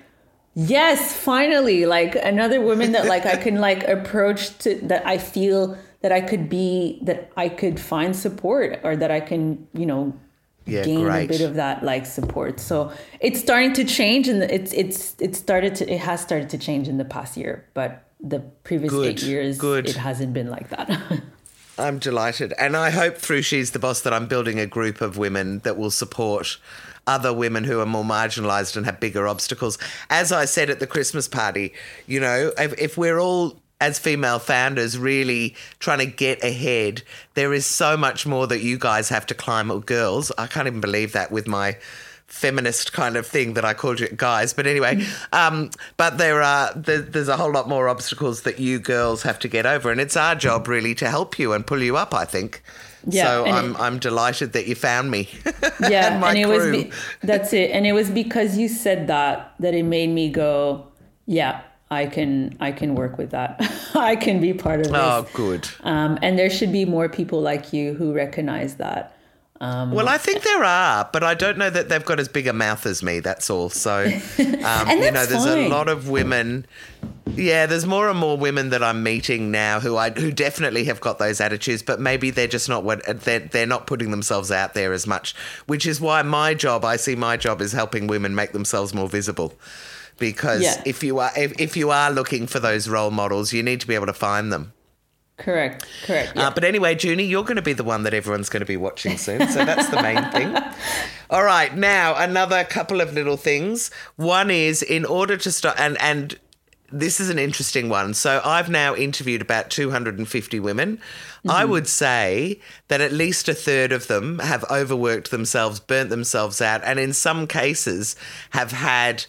[0.55, 5.77] yes, finally, like another woman that like I can like approach to that I feel
[6.01, 10.19] that I could be that I could find support or that I can, you know,
[10.65, 11.25] Yeah, gain great.
[11.25, 12.59] a bit of that like support.
[12.59, 16.57] So it's starting to change and it's it's it started to it has started to
[16.57, 19.89] change in the past year, but the previous Good, eight years good.
[19.89, 21.21] it hasn't been like that.
[21.79, 22.53] I'm delighted.
[22.59, 25.77] And I hope through She's the Boss that I'm building a group of women that
[25.77, 26.57] will support
[27.07, 29.79] other women who are more marginalized and have bigger obstacles.
[30.09, 31.73] As I said at the Christmas party,
[32.05, 37.01] you know, if, if we're all as female founders really trying to get ahead,
[37.33, 40.31] there is so much more that you guys have to climb, or girls.
[40.37, 41.75] I can't even believe that with my
[42.27, 44.53] feminist kind of thing that I called you guys.
[44.53, 48.79] But anyway, um, but there are there, there's a whole lot more obstacles that you
[48.79, 51.81] girls have to get over, and it's our job really to help you and pull
[51.81, 52.13] you up.
[52.13, 52.63] I think.
[53.07, 55.27] Yeah, so I'm it- I'm delighted that you found me.
[55.89, 56.91] yeah and and it was be,
[57.23, 60.85] that's it and it was because you said that that it made me go
[61.25, 61.61] yeah
[61.91, 63.61] I can I can work with that.
[63.93, 64.95] I can be part of this.
[64.95, 65.67] Oh, good.
[65.81, 69.17] Um, and there should be more people like you who recognize that.
[69.59, 72.47] Um, Well, I think there are, but I don't know that they've got as big
[72.47, 73.19] a mouth as me.
[73.19, 73.69] That's all.
[73.69, 76.65] So, um, you know, there's a lot of women.
[77.35, 81.01] Yeah, there's more and more women that I'm meeting now who I who definitely have
[81.01, 84.73] got those attitudes, but maybe they're just not what they're they're not putting themselves out
[84.73, 85.35] there as much.
[85.67, 89.09] Which is why my job, I see my job is helping women make themselves more
[89.09, 89.53] visible.
[90.21, 90.81] Because Yeah.
[90.85, 93.87] if you are if, if you are looking for those role models, you need to
[93.87, 94.71] be able to find them.
[95.37, 96.33] correct, correct.
[96.35, 96.47] Yeah.
[96.47, 98.77] Uh, but anyway, Junie, you're going to be the one that everyone's going to be
[98.77, 99.47] watching soon.
[99.47, 100.55] So that's the main thing.
[101.31, 101.75] All right.
[101.75, 103.89] Now, another couple of little things.
[104.17, 106.37] One is in order to start, and, and
[106.91, 108.13] this is an interesting one.
[108.13, 110.99] So I've now interviewed about 250 women.
[111.49, 112.59] I would say
[112.89, 117.13] that at least a third of them have overworked themselves, burnt themselves out, and in
[117.13, 118.15] some cases
[118.51, 119.25] have had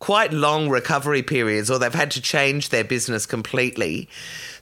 [0.00, 4.08] quite long recovery periods or they've had to change their business completely.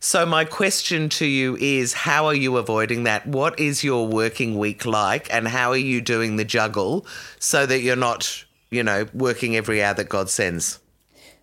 [0.00, 3.26] So, my question to you is how are you avoiding that?
[3.26, 7.06] What is your working week like, and how are you doing the juggle
[7.38, 10.78] so that you're not, you know, working every hour that God sends?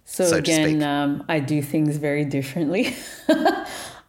[0.06, 2.96] So, so again, um, I do things very differently.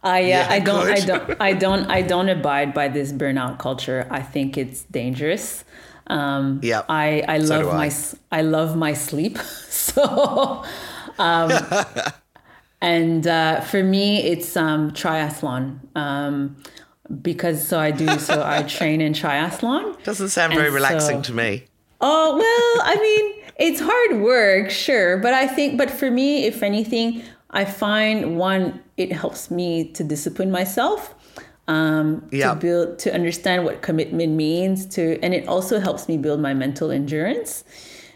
[0.03, 3.57] I uh, Yeah, I don't I don't I don't I don't abide by this burnout
[3.57, 4.07] culture.
[4.09, 5.65] I think it's dangerous.
[6.09, 6.85] Um, Yep.
[6.89, 7.77] I I So love do I.
[7.77, 9.37] my love my sleep.
[9.87, 10.63] So,
[11.17, 11.51] um,
[12.81, 15.79] and uh, for me, it's um, triathlon.
[15.95, 16.57] Um,
[17.21, 20.01] because so I do so I train in triathlon.
[20.03, 21.63] Doesn't sound very And relaxing so- to me.
[21.99, 25.17] Oh, well, I mean, it's hard work, sure.
[25.17, 30.03] But I think, but for me, if anything, I find one, it helps me to
[30.03, 31.15] discipline myself,
[31.67, 32.53] um, Yeah.
[32.53, 36.53] to build, to understand what commitment means, to, and it also helps me build my
[36.53, 37.63] mental endurance.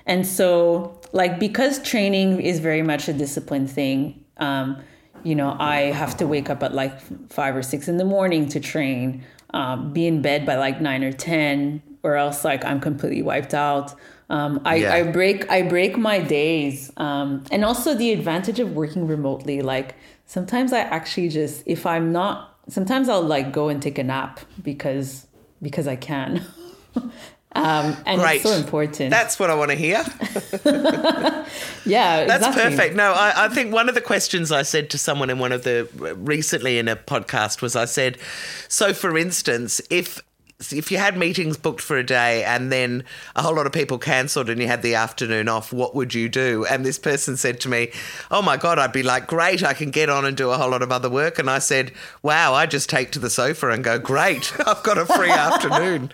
[0.06, 4.78] And so, like, because training is very much a discipline thing, um,
[5.24, 7.00] you know, I have to wake up at like
[7.30, 9.24] five or six in the morning to train,
[9.54, 13.54] um, be in bed by like nine or 10, or else like I'm completely wiped
[13.54, 13.94] out.
[14.32, 14.94] Um, I, Yeah.
[14.94, 19.62] I break I break my days, um, and also the advantage of working remotely.
[19.62, 19.94] Like
[20.26, 24.40] sometimes I actually just if I'm not, sometimes I'll like go and take a nap
[24.62, 25.28] because
[25.62, 26.46] because I can.
[26.96, 28.36] um, and Great.
[28.36, 29.10] it's so important.
[29.10, 30.04] That's what I want to hear.
[31.86, 32.64] yeah, That's exactly.
[32.64, 32.96] perfect.
[32.96, 35.64] No, I, I think one of the questions I said to someone in one of
[35.64, 35.88] the
[36.18, 38.18] recently in a podcast was I said,
[38.68, 40.22] so for instance, if
[40.70, 43.04] if you had meetings booked for a day and then
[43.36, 46.30] a whole lot of people cancelled and you had the afternoon off, what would you
[46.30, 46.66] do?
[46.66, 47.92] And this person said to me,
[48.30, 50.70] Oh my God, I'd be like, Great, I can get on and do a whole
[50.70, 51.40] lot of other work.
[51.40, 51.92] And I said,
[52.22, 56.12] Wow, I just take to the sofa and go, Great, I've got a free afternoon.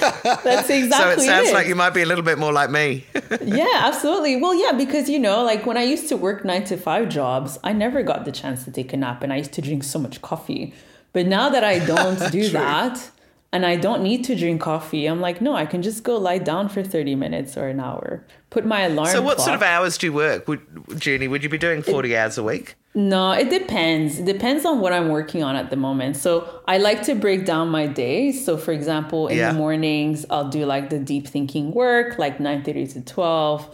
[0.00, 1.54] That's exactly so it sounds it.
[1.54, 3.04] like you might be a little bit more like me.
[3.42, 4.36] yeah, absolutely.
[4.36, 7.58] Well, yeah, because you know, like when I used to work nine to five jobs,
[7.62, 9.98] I never got the chance to take a nap, and I used to drink so
[9.98, 10.74] much coffee.
[11.12, 13.10] But now that I don't do that,
[13.52, 16.38] and I don't need to drink coffee, I'm like, no, I can just go lie
[16.38, 18.24] down for thirty minutes or an hour.
[18.50, 19.08] Put my alarm.
[19.08, 19.44] So, what clock.
[19.46, 20.46] sort of hours do you work?
[20.48, 20.60] Would,
[21.04, 22.74] Junie, would you be doing 40 hours a week?
[22.96, 24.18] No, it depends.
[24.18, 26.16] It depends on what I'm working on at the moment.
[26.16, 28.44] So I like to break down my days.
[28.44, 29.52] So for example, in Yeah.
[29.52, 33.68] the mornings, I'll do like the deep thinking work, like 9:30 to 12.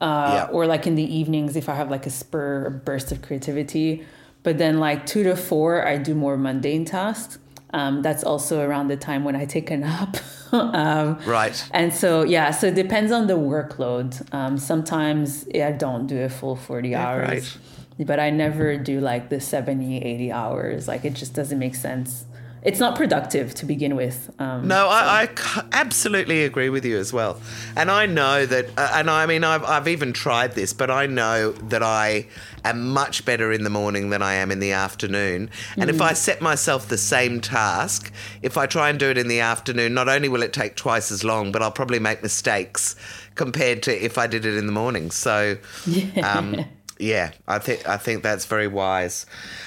[0.00, 0.52] Uh, Yeah.
[0.52, 4.04] or like in the evenings if I have like a spur or burst of creativity.
[4.42, 7.38] But then like two to four, I do more mundane tasks.
[7.74, 10.16] Um, that's also around the time when I take a nap.
[10.52, 11.62] um, Right.
[11.72, 14.22] and so, yeah, so it depends on the workload.
[14.32, 17.58] Um, sometimes yeah, I don't do a full 40 hours,
[17.98, 20.88] but I never do like the 70, 80 hours.
[20.88, 22.24] Like it just doesn't make sense.
[22.62, 24.30] It's not productive to begin with.
[24.38, 25.28] Um, No, I
[25.72, 27.40] absolutely agree with you as well.
[27.76, 31.06] And I know that, uh, and I mean, I've, I've even tried this, but I
[31.06, 32.26] know that I
[32.64, 35.50] am much better in the morning than I am in the afternoon.
[35.76, 39.28] And if I set myself the same task, if I try and do it in
[39.28, 42.96] the afternoon, not only will it take twice as long, but I'll probably make mistakes
[43.36, 45.10] compared to if I did it in the morning.
[45.10, 45.56] So,
[46.22, 46.64] um,
[46.98, 49.26] yeah, I think I think that's very wise.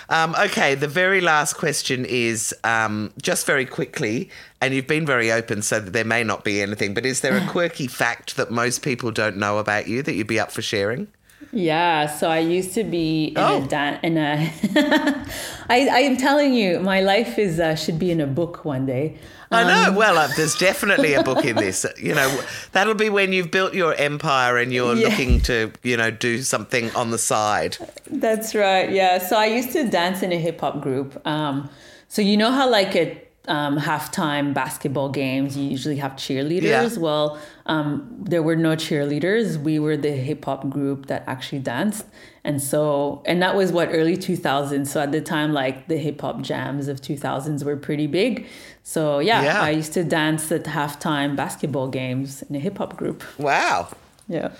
[0.10, 4.30] Um, okay, the very last question is um, just very quickly,
[4.60, 6.94] and you've been very open, so that there may not be anything.
[6.94, 10.28] But is there a quirky fact that most people don't know about you that you'd
[10.28, 11.08] be up for sharing?
[11.52, 13.64] Yeah, so I used to be in Oh.
[13.64, 14.52] a dan- in a.
[15.70, 18.86] I I am telling you, my life is uh, should be in a book one
[18.86, 19.18] day.
[19.54, 19.98] I know.
[19.98, 21.86] Well, uh, there's definitely a book in this.
[21.98, 25.10] You know, that'll be when you've built your empire and you're Yeah.
[25.10, 27.76] looking to, you know, do something on the side.
[28.10, 28.89] That's right.
[28.89, 29.18] Yeah.
[29.18, 31.20] So I used to dance in a hip hop group.
[31.28, 31.70] Um,
[32.08, 36.62] so you know how like a um, halftime basketball games, you usually have cheerleaders.
[36.96, 37.00] Yeah.
[37.00, 39.58] Well, um, there were no cheerleaders.
[39.58, 42.06] We were the hip hop group that actually danced.
[42.44, 44.88] And so, and that was what, early 2000s.
[44.88, 48.46] So at the time, like the hip hop jams of 2000s were pretty big.
[48.84, 49.62] So yeah, Yeah.
[49.62, 53.24] I used to dance at halftime basketball games in a hip hop group.
[53.38, 53.89] Wow.
[54.28, 54.52] Yeah.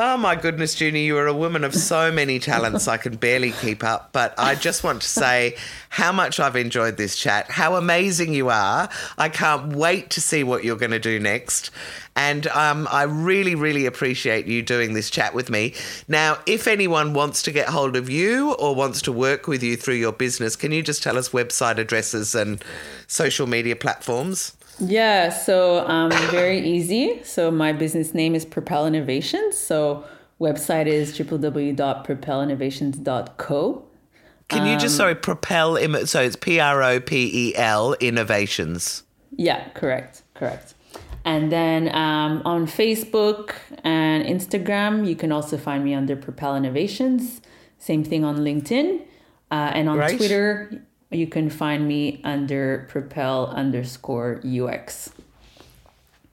[0.00, 3.50] Oh my goodness, Junie, you are a woman of so many talents I can barely
[3.50, 4.10] keep up.
[4.12, 5.56] But I just want to say
[5.88, 8.88] how much I've enjoyed this chat, how amazing you are.
[9.18, 11.72] I can't wait to see what you're going to do next.
[12.14, 15.74] And um, I really, really appreciate you doing this chat with me.
[16.06, 19.76] Now, if anyone wants to get hold of you or wants to work with you
[19.76, 22.64] through your business, can you just tell us website addresses and
[23.08, 24.56] social media platforms?
[24.80, 27.20] Yeah, so um, very easy.
[27.24, 29.56] So my business name is Propel Innovations.
[29.56, 30.04] So
[30.40, 33.84] website is www.propelinnovations.co.
[34.48, 39.02] Can you just, sorry, propel, Im- so it's P R O P E L Innovations.
[39.36, 40.74] Yeah, correct, correct.
[41.26, 43.52] And then um, on Facebook
[43.84, 47.42] and Instagram, you can also find me under Propel Innovations.
[47.78, 49.02] Same thing on LinkedIn.
[49.50, 50.16] Uh, and on Great.
[50.16, 55.10] Twitter, you can find me under Propel underscore UX.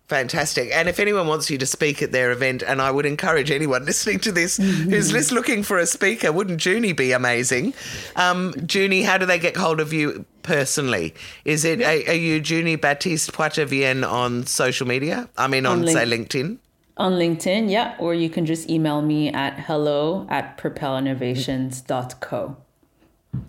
[0.08, 0.70] Fantastic.
[0.72, 3.86] And if anyone wants you to speak at their event, and I would encourage anyone
[3.86, 7.74] listening to this who's just looking for a speaker, wouldn't Junie be amazing?
[8.16, 11.16] Um, Junie, how do they get hold of you personally?
[11.44, 15.28] Is it, are, are you Junie Baptiste Poitevien on social media?
[15.38, 16.60] I mean, on, On say, LinkedIn?
[16.98, 22.58] On LinkedIn, yeah, or you can just email me at hello at propelinnovations.co.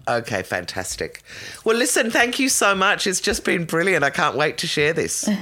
[0.09, 1.22] Okay, fantastic.
[1.64, 3.07] Well, listen, thank you so much.
[3.07, 4.05] It's just been brilliant.
[4.05, 5.28] I can't wait to share this.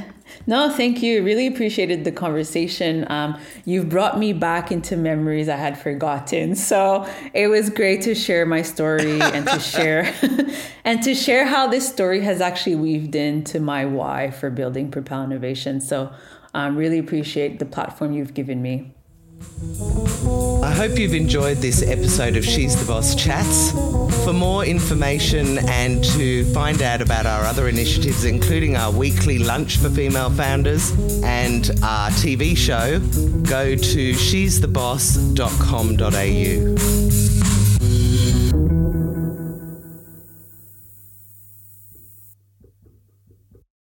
[0.46, 1.22] No, thank you.
[1.22, 3.10] Really appreciated the conversation.
[3.10, 6.54] Um, you've brought me back into memories I had forgotten.
[6.64, 10.12] So it was great to share my story and to share
[10.84, 15.22] and to share how this story has actually weaved into my why for building Propel
[15.22, 15.80] Innovation.
[15.80, 16.12] So
[16.54, 18.92] um, really appreciate the platform you've given me.
[20.62, 23.72] I hope you've enjoyed this episode of She's the Boss Chats.
[24.24, 29.76] For more information and to find out about our other initiatives, including our weekly lunch
[29.76, 30.90] for female founders
[31.22, 32.98] and our TV show,
[33.42, 37.03] go to she'stheboss.com.au.